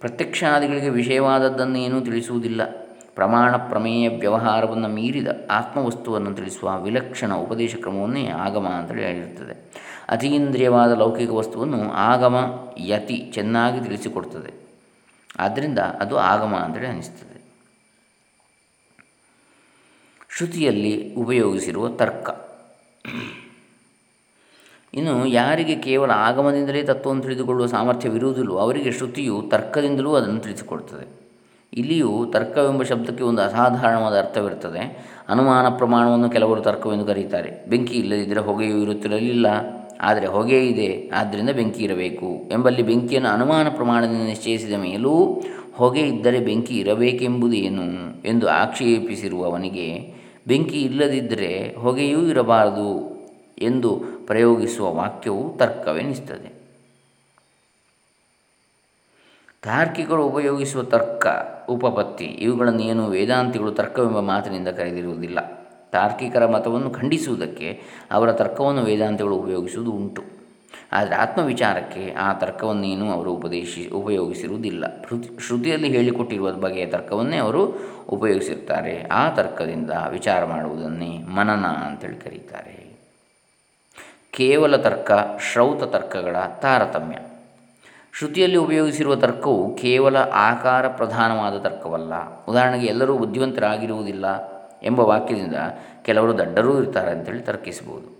ಪ್ರತ್ಯಕ್ಷಾದಿಗಳಿಗೆ 0.00 0.88
ವಿಷಯವಾದದ್ದನ್ನೇನೂ 0.88 2.00
ತಿಳಿಸುವುದಿಲ್ಲ. 2.00 2.86
ಪ್ರಮಾಣ 3.14 3.56
ಪ್ರಮೇಯ 3.56 4.08
ವ್ಯವಹಾರವನ್ನು 4.08 4.88
ಮೀರಿದ 4.88 5.26
ಆತ್ಮವಸ್ತುವನ್ನು 5.50 6.34
ತಿಳಿಸುವ 6.34 6.80
ವಿಲಕ್ಷಣ 6.80 7.34
ಉಪದೇಶ 7.34 7.76
ಕ್ರಮವನ್ನೇ 7.76 8.26
ಆಗಮ 8.26 8.66
ಅಂತೇಳಿ 8.66 9.04
ಹೇಳಿರ್ತದೆ. 9.04 9.72
ಅತೀಂದ್ರಿಯವಾದ 10.08 10.92
ಲೌಕಿಕ 10.92 11.30
ವಸ್ತುವನ್ನು 11.30 11.92
ಆಗಮ 11.92 12.66
ಯತಿ 12.78 13.30
ಚೆನ್ನಾಗಿ 13.34 13.84
ತಿಳಿಸಿಕೊಡ್ತದೆ. 13.84 14.66
ಆದ್ದರಿಂದ 15.38 15.78
ಅದು 15.78 16.18
ಆಗಮ 16.18 16.54
ಅಂತೇಳಿ 16.54 16.86
ಅನಿಸ್ತದೆ. 16.86 17.35
ಶ್ರುತಿಯಲ್ಲಿ 20.36 21.14
ಉಪಯೋಗಿಸಿರುವ 21.14 21.88
ತರ್ಕ. 21.88 22.30
ಇನ್ನು 24.94 25.26
ಯಾರಿಗೆ 25.26 25.74
ಕೇವಲ 25.74 26.10
ಆಗಮದಿಂದಲೇ 26.10 26.82
ತತ್ವವನ್ನು 26.82 27.22
ತಿಳಿದುಕೊಳ್ಳುವ 27.22 27.66
ಸಾಮರ್ಥ್ಯವಿರುವುದಿಲ್ಲವೋ 27.66 28.58
ಅವರಿಗೆ 28.58 28.92
ಶ್ರುತಿಯು 28.92 29.42
ತರ್ಕದಿಂದಲೂ 29.42 30.14
ಅದನ್ನು 30.14 30.40
ತಿಳಿಸಿಕೊಡ್ತದೆ 30.40 31.06
ಇಲ್ಲಿಯೂ 31.72 32.26
ತರ್ಕವೆಂಬ 32.30 32.82
ಶಬ್ದಕ್ಕೆ 32.82 33.24
ಒಂದು 33.24 33.42
ಅಸಾಧಾರಣವಾದ 33.42 34.18
ಅರ್ಥವಿರುತ್ತದೆ. 34.18 34.82
ಅನುಮಾನ 35.28 35.68
ಪ್ರಮಾಣವನ್ನು 35.68 36.30
ಕೆಲವರು 36.30 36.60
ತರ್ಕವೆಂದು 36.60 37.04
ಕರೆಯುತ್ತಾರೆ 37.04 37.66
ಬೆಂಕಿ 37.68 37.94
ಇಲ್ಲದಿದ್ದರೆ 37.94 38.40
ಹೊಗೆಯೂ 38.40 38.78
ಇರುತ್ತಿರಲಿಲ್ಲ. 38.78 39.46
ಆದರೆ 40.00 40.26
ಹೊಗೆ 40.26 40.68
ಇದೆ, 40.68 41.10
ಆದ್ದರಿಂದ 41.14 41.50
ಬೆಂಕಿ 41.50 41.84
ಇರಬೇಕು 41.84 42.48
ಎಂಬಲ್ಲಿ 42.52 42.82
ಬೆಂಕಿಯನ್ನು 42.82 43.28
ಅನುಮಾನ 43.28 43.68
ಪ್ರಮಾಣದಿಂದ 43.68 44.22
ನಿಶ್ಚಯಿಸಿದ 44.22 44.72
ಮೇಲೂ 44.72 45.42
ಹೊಗೆ 45.74 46.00
ಇದ್ದರೆ 46.00 46.40
ಬೆಂಕಿ 46.40 46.78
ಇರಬೇಕೆಂಬುದೇನು 46.78 47.86
ಎಂದು 48.28 48.48
ಆಕ್ಷೇಪಿಸಿರುವವನಿಗೆ 48.48 50.15
ಬೆಂಕಿ 50.46 50.82
ಇಲ್ಲದಿದ್ದರೆ 50.82 51.76
ಹೊಗೆಯೂ 51.76 52.26
ಇರಬಾರದು 52.26 53.16
ಎಂದು 53.58 54.00
ಪ್ರಯೋಗಿಸುವ 54.26 54.94
ವಾಕ್ಯವು 54.94 55.56
ತರ್ಕವೆನಿಸ್ತದೆ 55.56 56.56
ತಾರ್ಕಿಕರು 59.62 60.26
ಉಪಯೋಗಿಸುವ 60.26 60.82
ತರ್ಕ, 60.82 61.26
ಉಪಪತ್ತಿ 61.68 62.24
ಏನು 62.24 63.06
ವೇದಾಂತಿಗಳು 63.06 63.72
ತರ್ಕವೆಂಬ 63.72 64.20
ಮಾತಿನಿಂದ 64.20 64.68
ಕರೆದಿರುವುದಿಲ್ಲ. 64.68 65.38
ತಾರ್ಕಿಕರ 65.92 66.46
ಮತವನ್ನು 66.46 66.90
ಖಂಡಿಸುವುದಕ್ಕೆ 66.90 67.82
ಅವರ 68.10 68.32
ತರ್ಕವನ್ನು 68.32 68.82
ವೇದಾಂತಿಗಳು 68.82 69.36
ಉಪಯೋಗಿಸುವುದು 69.36 69.92
ಉಂಟು. 69.92 70.22
ಆದರೆ 70.92 71.16
ಆತ್ಮವಿಚಾರಕ್ಕೆ 71.16 72.10
ಆ 72.10 72.32
ತರ್ಕವನ್ನೇನು 72.32 73.10
ಅವರು 73.10 73.32
ಉಪದೇಶಿ, 73.32 73.88
ಉಪಯೋಗಿಸಿರುವುದಿಲ್ಲ. 73.88 75.02
ಶ್ರುತಿ, 75.06 75.46
ಶ್ರುತಿಯಲ್ಲಿ 75.46 75.88
ಹೇಳಿಕೊಟ್ಟಿರುವ 75.88 76.52
ಬಗೆಯ 76.52 76.86
ತರ್ಕವನ್ನೇ 76.86 77.36
ಅವರು 77.36 77.95
ಉಪಯೋಗಿಸಿರ್ತಾರೆ 78.08 79.02
ಆ 79.02 79.30
ತರ್ಕದಿಂದ 79.30 79.90
ವಿಚಾರ 80.10 80.44
ಮಾಡುವುದನ್ನೇ 80.44 81.18
ಮನನ 81.18 81.66
ಅಂತೇಳಿ 81.66 82.16
ಕರೀತಾರೆ. 82.16 82.86
ಕೇವಲ 84.30 84.76
ತರ್ಕ, 84.76 85.10
ಶ್ರೌತ 85.52 85.82
ತರ್ಕಗಳ 85.82 86.36
ತಾರತಮ್ಯ. 86.62 87.16
ಶ್ರುತಿಯಲ್ಲಿ 88.18 88.56
ಉಪಯೋಗಿಸಿರುವ 88.56 89.14
ತರ್ಕವು 89.14 89.74
ಕೇವಲ 89.74 90.16
ಆಕಾರ 90.16 90.88
ಪ್ರಧಾನವಾದ 90.88 91.58
ತರ್ಕವಲ್ಲ. 91.58 92.44
ಉದಾಹರಣೆಗೆ, 92.46 92.86
ಎಲ್ಲರೂ 92.86 93.18
ಬುದ್ಧಿವಂತರಾಗಿರುವುದಿಲ್ಲ 93.18 94.56
ಎಂಬ 94.82 95.00
ವಾಕ್ಯದಿಂದ 95.00 95.54
ಕೆಲವರು 96.02 96.38
ದಡ್ಡರೂ 96.38 96.82
ಇರ್ತಾರೆ 96.82 97.10
ಅಂತೇಳಿ 97.10 97.38
ತರ್ಕಿಸಬಹುದು. 97.38 98.16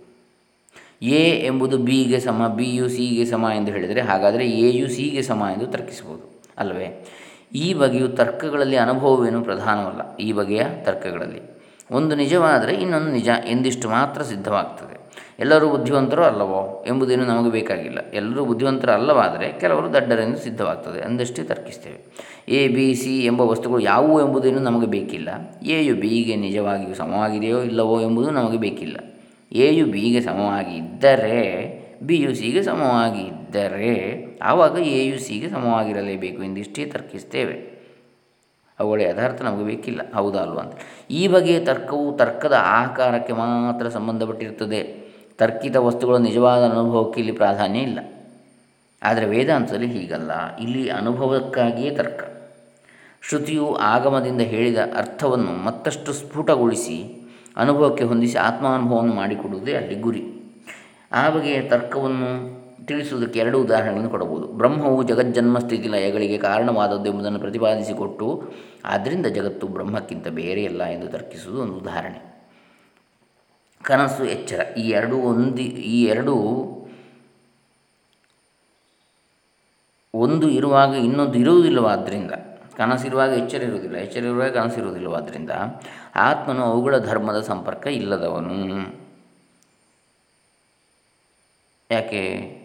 ಎ 1.01 1.45
ಎಂಬುದು 1.45 1.77
ಬಿಗೆ 1.77 2.19
ಸಮ 2.19 2.47
ಬಿ 2.47 2.75
ಯು 2.75 2.89
ಸಿಗೆ 2.89 3.25
ಸಮ 3.25 3.49
ಎಂದು 3.55 3.71
ಹೇಳಿದರೆ, 3.71 4.01
ಹಾಗಾದರೆ 4.01 4.49
ಎ 4.49 4.77
ಯು 4.77 4.87
ಸಿಗೆ 4.87 5.21
ಸಮ 5.21 5.43
ಎಂದು 5.53 5.67
ತರ್ಕಿಸಬಹುದು. 5.67 6.41
ಅಲ್ಲವೇ? 6.57 7.05
ಈ 7.53 7.73
ಬಗೆಯು 7.73 8.07
ತರ್ಕಗಳಲ್ಲಿ 8.07 8.75
ಅನುಭವವೇನು 8.75 9.41
ಪ್ರಧಾನವಲ್ಲ. 9.41 10.15
ಈ 10.15 10.31
ಬಗೆಯ 10.31 10.63
ತರ್ಕಗಳಲ್ಲಿ. 10.83 11.57
ಒಂದು 11.91 12.15
ನಿಜವಾದರೆ 12.15 12.73
ಇನ್ನೊಂದು 12.73 13.11
ನಿಜ 13.11 13.29
ಎಂದಿಷ್ಟು 13.49 13.89
ಮಾತ್ರ 13.89 14.21
ಸಿದ್ಧವಾಗ್ತದೆ. 14.21 14.97
ಎಲ್ಲರೂ 15.39 15.69
ಬುದ್ಧಿವಂತರು 15.69 16.23
ಅಲ್ಲವೋ 16.23 16.85
ಎಂಬುದೇನು 16.87 17.25
ನಮಗೆ 17.25 17.51
ಬೇಕಾಗಿಲ್ಲ. 17.51 17.99
ಎಲ್ಲರೂ 18.13 18.45
ಬುದ್ಧಿವಂತರು 18.45 18.91
ಅಲ್ಲವಾದರೆ 18.91 19.59
ಕೆಲವರು 19.59 19.93
ದಡ್ಡರೆಂದು 19.93 20.37
ಸಿದ್ಧವಾಗ್ತದೆ. 20.37 21.01
ಅಂದಷ್ಟೇ 21.01 21.43
ತರ್ಕಿಸ್ತೇವೆ. 21.43 22.05
ಎ, 22.49 22.67
ಬಿ, 22.67 22.95
ಸಿ 22.95 23.19
ಎಂಬ 23.19 23.41
ವಸ್ತುಗಳು 23.41 23.79
ಯಾವುವು 23.79 24.21
ಎಂಬುದೇನು 24.21 24.59
ನಮಗೆ 24.59 24.87
ಬೇಕಿಲ್ಲ. 24.87 25.29
ಎ 25.63 25.83
ಯು 25.83 25.95
ಬಿಗೆ 25.95 26.35
ನಿಜವಾಗಿಯೂ 26.35 26.93
ಸಮವಾಗಿದೆಯೋ 26.93 27.61
ಇಲ್ಲವೋ 27.61 28.01
ಎಂಬುದು 28.01 28.29
ನಮಗೆ 28.31 28.57
ಬೇಕಿಲ್ಲ. 28.57 28.97
ಎ 29.51 29.73
ಯು 29.73 29.85
ಬಿಗೆ 29.85 30.21
ಸಮವಾಗಿ 30.21 30.75
ಇದ್ದರೆ 30.75 31.77
ಬಿ 32.03 32.21
ಯು 32.21 32.35
ಸಿಗೆ 32.35 32.63
ಸಮವಾಗಿ 32.63 33.36
ಇದ್ದರೆ 33.47 34.25
ಆವಾಗ 34.41 34.79
ಎ 34.79 35.07
ಯು 35.09 35.19
ಸಿಗೆ 35.19 35.49
ಸಮವಾಗಿರಲೇಬೇಕು 35.49 36.43
ಎಂದಿಷ್ಟೇ 36.43 36.85
ತರ್ಕಿಸ್ತೇವೆ 36.85 37.77
ಅವುಗಳ 38.79 39.01
ಯಥಾರ್ಥ 39.01 39.41
ನಮಗೆ 39.41 39.65
ಬೇಕಿಲ್ಲ. 39.65 40.13
ಹೌದಾ 40.13 40.39
ಅಲ್ವಾ 40.39 40.61
ಅಂತ. 40.61 40.73
ಈ 41.11 41.27
ಬಗೆಯ 41.27 41.59
ತರ್ಕವು 41.59 42.17
ತರ್ಕದ 42.17 42.53
ಆಕಾರಕ್ಕೆ 42.59 43.33
ಮಾತ್ರ 43.33 43.89
ಸಂಬಂಧಪಟ್ಟಿರುತ್ತದೆ. 43.89 45.07
ತರ್ಕಿತ 45.37 45.75
ವಸ್ತುಗಳ 45.75 46.15
ನಿಜವಾದ 46.15 46.63
ಅನುಭವಕ್ಕೆ 46.63 47.19
ಇಲ್ಲಿ 47.19 47.35
ಪ್ರಾಧಾನ್ಯ 47.35 47.79
ಇಲ್ಲ. 47.79 47.99
ಆದರೆ 49.03 49.25
ವೇದಾಂತದಲ್ಲಿ 49.25 49.87
ಹೀಗಲ್ಲ. 49.87 50.57
ಇಲ್ಲಿ 50.57 50.89
ಅನುಭವಕ್ಕಾಗಿಯೇ 50.89 51.95
ತರ್ಕ. 51.95 52.23
ಶ್ರುತಿಯು 53.21 53.75
ಆಗಮದಿಂದ 53.75 54.41
ಹೇಳಿದ 54.41 54.77
ಅರ್ಥವನ್ನು 54.97 55.51
ಮತ್ತಷ್ಟು 55.51 56.13
ಸ್ಫುಟಗೊಳಿಸಿ 56.13 57.27
ಅನುಭವಕ್ಕೆ 57.57 58.03
ಹೊಂದಿಸಿ 58.03 58.37
ಆತ್ಮಾನುಭವವನ್ನು 58.37 59.13
ಮಾಡಿಕೊಡುವುದೇ 59.13 59.73
ಅಲ್ಲಿ 59.73 59.95
ಗುರಿ. 59.95 60.23
ಆ 61.11 61.29
ಬಗೆಯ 61.29 61.61
ತರ್ಕವನ್ನು 61.61 62.66
ತಿಳಿಸುವುದಕ್ಕೆ 62.85 63.39
ಎರಡು 63.39 63.61
ಉದಾಹರಣೆಗಳನ್ನು 63.61 64.09
ಕೊಡಬಹುದು. 64.09 64.47
ಬ್ರಹ್ಮವು 64.47 65.03
ಜಗಜ್ಜನ್ಮ 65.03 65.59
ಸ್ಥಿತಿ 65.59 65.87
ಲಯಗಳಿಗೆ 65.87 66.37
ಕಾರಣವಾದದ್ದು 66.37 67.05
ಎಂಬುದನ್ನು 67.05 67.39
ಪ್ರತಿಪಾದಿಸಿಕೊಟ್ಟು 67.39 68.53
ಆದ್ದರಿಂದ 68.85 69.25
ಜಗತ್ತು 69.25 69.67
ಬ್ರಹ್ಮಕ್ಕಿಂತ 69.67 70.27
ಬೇರೆಯಲ್ಲ 70.27 70.83
ಎಂದು 70.83 71.07
ತರ್ಕಿಸುವುದು 71.07 71.61
ಒಂದು 71.61 71.73
ಉದಾಹರಣೆ. 71.73 72.37
ಕನಸು 73.81 74.25
ಎಚ್ಚರ. 74.25 74.73
ಈ 74.77 74.89
ಎರಡು 74.89 75.17
ಒಂದು, 75.17 75.61
ಈ 75.61 76.03
ಎರಡು 76.03 76.33
ಒಂದು 80.13 80.49
ಇರುವಾಗ 80.49 80.89
ಇನ್ನೊಂದು 80.89 81.39
ಇರುವುದಿಲ್ಲವಾದ್ದರಿಂದ 81.39 82.31
ಕನಸಿರುವಾಗ 82.77 83.29
ಎಚ್ಚರ 83.29 83.61
ಇರುವುದಿಲ್ಲ. 83.61 83.95
ಎಚ್ಚರ 83.95 84.19
ಇರುವಾಗ 84.19 84.49
ಕನಸಿರುವುದಿಲ್ಲವಾದ್ದರಿಂದ 84.49 85.49
ಆತ್ಮನು 86.15 86.63
ಅವುಗಳ 86.63 86.97
ಧರ್ಮದ 86.97 87.41
ಸಂಪರ್ಕ 87.41 87.87
ಇಲ್ಲದವನು. 87.87 88.53
ಯಾಕೆ? 91.91 92.56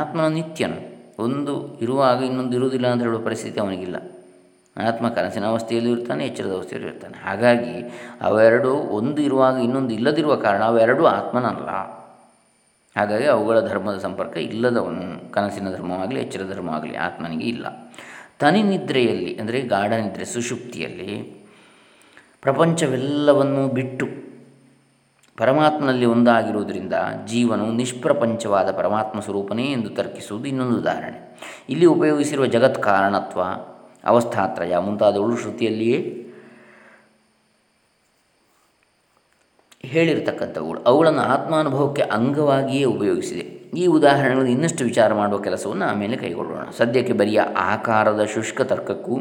ಆತ್ಮನ 0.00 0.26
ನಿತ್ಯನು 0.32 0.78
ಒಂದು 1.24 1.52
ಇರುವಾಗ 1.80 2.20
ಇನ್ನೊಂದು 2.22 2.54
ಇರುವುದಿಲ್ಲ 2.56 2.86
ಅಂತ 2.92 3.02
ಹೇಳುವ 3.02 3.20
ಪರಿಸ್ಥಿತಿ 3.20 3.58
ಅವನಿಗಿಲ್ಲ. 3.60 3.96
ಆತ್ಮ 4.76 5.08
ಕನಸಿನ 5.08 5.44
ಅವಸ್ಥೆಯಲ್ಲೂ 5.46 5.90
ಇರ್ತಾನೆ, 5.90 6.22
ಎಚ್ಚರದ 6.26 6.52
ಅವಸ್ಥೆಯಲ್ಲೂ 6.52 6.88
ಇರ್ತಾನೆ. 6.88 7.16
ಹಾಗಾಗಿ 7.26 7.74
ಅವೆರಡು 8.20 8.70
ಒಂದು 8.98 9.20
ಇರುವಾಗ 9.22 9.56
ಇನ್ನೊಂದು 9.58 9.92
ಇಲ್ಲದಿರುವ 9.94 10.34
ಕಾರಣ 10.36 10.62
ಅವೆರಡೂ 10.64 11.04
ಆತ್ಮನಲ್ಲ. 11.18 11.68
ಹಾಗಾಗಿ 12.96 13.26
ಅವುಗಳ 13.26 13.60
ಧರ್ಮದ 13.68 13.98
ಸಂಪರ್ಕ 13.98 14.36
ಇಲ್ಲದವನು 14.50 15.04
ಕನಸಿನ 15.30 15.68
ಧರ್ಮವಾಗಲಿ 15.76 16.20
ಎಚ್ಚರ 16.20 16.42
ಧರ್ಮವಾಗಲಿ 16.52 16.96
ಆತ್ಮನಿಗೆ 17.06 17.46
ಇಲ್ಲ. 17.48 17.66
ತನಿ 18.38 18.60
ನಿದ್ರೆಯಲ್ಲಿ, 18.62 19.32
ಅಂದರೆ 19.40 19.58
ಗಾಢ 19.74 19.90
ನಿದ್ರೆ 20.02 20.24
ಸುಷುಪ್ತಿಯಲ್ಲಿ 20.24 21.10
ಪ್ರಪಂಚವೆಲ್ಲವನ್ನೂ 22.42 23.62
ಬಿಟ್ಟು 23.68 24.06
ಪರಮಾತ್ಮನಲ್ಲಿ 25.36 26.04
ಒಂದಾಗಿರುವುದರಿಂದ 26.04 26.92
ಜೀವನು 27.26 27.72
ನಿಷ್ಪ್ರಪಂಚವಾದ 27.72 28.76
ಪರಮಾತ್ಮ 28.76 29.20
ಸ್ವರೂಪನೇ 29.20 29.72
ಎಂದು 29.72 29.90
ತರ್ಕಿಸುವುದು 29.90 30.48
ಇನ್ನೊಂದು 30.48 30.78
ಉದಾಹರಣೆ. 30.78 31.38
ಇಲ್ಲಿ 31.68 31.86
ಉಪಯೋಗಿಸಿರುವ 31.86 32.46
ಜಗತ್ 32.46 32.82
ಕಾರಣತ್ವ, 32.82 33.42
ಅವಸ್ಥಾತ್ರಯ 34.04 34.78
ಮುಂತಾದವುಗಳು 34.78 35.36
ಶ್ರುತಿಯಲ್ಲಿಯೇ 35.36 36.20
ಹೇಳಿರತಕ್ಕಂಥವುಗಳು. 39.82 40.82
ಅವುಗಳನ್ನು 40.82 41.20
ಆತ್ಮಾನುಭವಕ್ಕೆ 41.20 42.02
ಅಂಗವಾಗಿಯೇ 42.02 42.84
ಉಪಯೋಗಿಸಿದೆ. 42.84 43.53
ಈ 43.76 43.86
ಉದಾಹರಣೆಗಳನ್ನು 43.86 44.50
ಇನ್ನಷ್ಟು 44.50 44.84
ವಿಚಾರ 44.84 45.14
ಮಾಡುವ 45.14 45.38
ಕೆಲಸವನ್ನು 45.38 45.84
ಆಮೇಲೆ 45.84 46.16
ಕೈಗೊಳ್ಳೋಣ. 46.16 46.64
ಸದ್ಯಕ್ಕೆ 46.76 47.12
ಬರಿಯ 47.12 47.40
ಆಕಾರದ 47.56 48.24
ಶುಷ್ಕ 48.34 48.60
ತರ್ಕಕ್ಕೂ, 48.60 49.18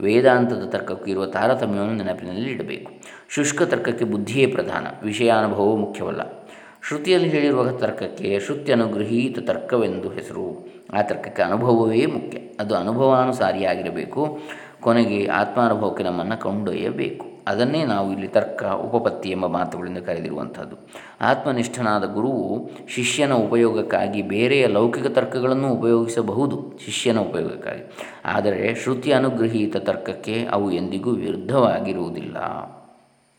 ವೇದಾಂತದ 0.00 0.62
ತರ್ಕಕ್ಕೂ 0.66 1.06
ಇರುವ 1.06 1.26
ತಾರತಮ್ಯವನ್ನು 1.26 2.04
ನೆನಪಿನಲ್ಲಿ 2.04 2.50
ಇಡಬೇಕು. 2.50 2.92
ಶುಷ್ಕ 3.28 3.62
ತರ್ಕಕ್ಕೆ 3.62 4.04
ಬುದ್ಧಿಯೇ 4.04 4.46
ಪ್ರಧಾನ, 4.46 4.86
ವಿಷಯಾನುಭವವು 5.02 5.76
ಮುಖ್ಯವಲ್ಲ. 5.76 6.48
ಶ್ರುತಿಯಲ್ಲಿ 6.88 7.28
ಹೇಳಿರುವ 7.28 7.70
ತರ್ಕಕ್ಕೆ 7.70 8.40
ಶ್ರುತ್ಯನುಗೃಹೀತ 8.40 9.50
ತರ್ಕವೆಂದು 9.50 10.08
ಹೆಸರು. 10.08 10.68
ಆ 10.94 11.02
ತರ್ಕಕ್ಕೆ 11.02 11.42
ಅನುಭವವೇ 11.42 12.06
ಮುಖ್ಯ. 12.06 12.38
ಅದು 12.60 12.74
ಅನುಭವಾನುಸಾರಿಯಾಗಿರಬೇಕು. 12.74 14.38
ಕೊನೆಗೆ 14.80 15.26
ಆತ್ಮಾನುಭವಕ್ಕೆ 15.26 16.02
ನಮ್ಮನ್ನು 16.02 16.42
ಕೊಂಡೊಯ್ಯಬೇಕು. 16.42 17.33
ಅದನ್ನೇ 17.46 17.84
ನಾವು 17.84 18.12
ಇಲ್ಲಿ 18.12 18.28
ತರ್ಕ, 18.28 18.64
ಉಪಪತ್ತಿ 18.64 19.30
ಎಂಬ 19.30 19.46
ಮಾತುಗಳಿಂದ 19.46 19.98
ಕರೆದಿರುವಂಥದ್ದು. 19.98 20.76
ಆತ್ಮನಿಷ್ಠನಾದ 21.20 22.04
ಗುರುವು 22.04 22.70
ಶಿಷ್ಯನ 22.88 23.32
ಉಪಯೋಗಕ್ಕಾಗಿ 23.32 24.22
ಬೇರೆಯ 24.22 24.66
ಲೌಕಿಕ 24.66 25.06
ತರ್ಕಗಳನ್ನು 25.06 25.68
ಉಪಯೋಗಿಸಬಹುದು, 25.68 26.78
ಶಿಷ್ಯನ 26.84 27.18
ಉಪಯೋಗಕ್ಕಾಗಿ. 27.18 27.92
ಆದರೆ 28.24 28.74
ಶ್ರುತಿ 28.74 29.12
ಅನುಗ್ರಹೀತ 29.12 29.76
ತರ್ಕಕ್ಕೆ 29.76 30.46
ಅವು 30.46 30.70
ಎಂದಿಗೂ 30.70 31.10
ವಿರುದ್ಧವಾಗಿರುವುದಿಲ್ಲ. 31.10 32.36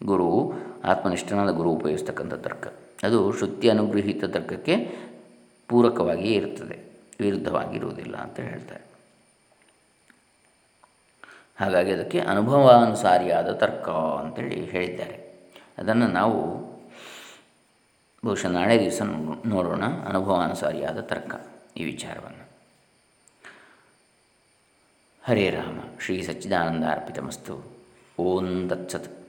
ಗುರು, 0.06 0.54
ಆತ್ಮನಿಷ್ಠನಾದ 0.86 1.50
ಗುರು 1.50 1.70
ಉಪಯೋಗಿಸ್ತಕ್ಕಂಥ 1.70 2.34
ತರ್ಕ. 2.34 2.68
ಅದು 3.04 3.32
ಶ್ರುತಿ 3.32 3.70
ಅನುಗ್ರಹೀತ 3.70 4.26
ತರ್ಕಕ್ಕೆ 4.26 4.76
ಪೂರಕವಾಗಿಯೇ 5.70 6.34
ಇರುತ್ತದೆ, 6.34 6.78
ವಿರುದ್ಧವಾಗಿರುವುದಿಲ್ಲ 7.20 8.15
ಅಂತ 8.15 8.39
ಹೇಳ್ತಾರೆ. 8.39 8.85
ಹಾಗಾಗಿ 11.60 11.91
ಅದಕ್ಕೆ 11.91 12.20
ಅನುಭವಾನುಸಾರಿಯಾದ 12.20 13.52
ತರ್ಕ 13.52 13.89
ಅಂತೇಳಿ 13.89 14.65
ಹೇಳಿದ್ದಾರೆ. 14.65 15.26
ಅದನ್ನು 15.78 16.08
ನಾವು 16.08 16.65
ಬಹುಶಃ 18.26 18.48
ನಾಳೆ 18.48 18.80
ದಿವಸ 18.80 19.02
ನೋಡೋಣ, 19.46 19.86
ಅನುಭವಾನುಸಾರಿಯಾದ 19.86 21.00
ತರ್ಕ 21.00 21.36
ಈ 21.78 21.84
ವಿಚಾರವನ್ನು. 21.84 22.50
ಹರೇ 25.24 25.50
ರಾಮ, 25.50 25.80
ಶ್ರೀ 26.00 26.22
ಸಚ್ಚಿದಾನಂದ 26.22 26.84
ಅರ್ಪಿತಮಸ್ತು. 26.84 27.65
ಓಂ 28.20 28.70
ತತ್ಸತ್. 28.70 29.25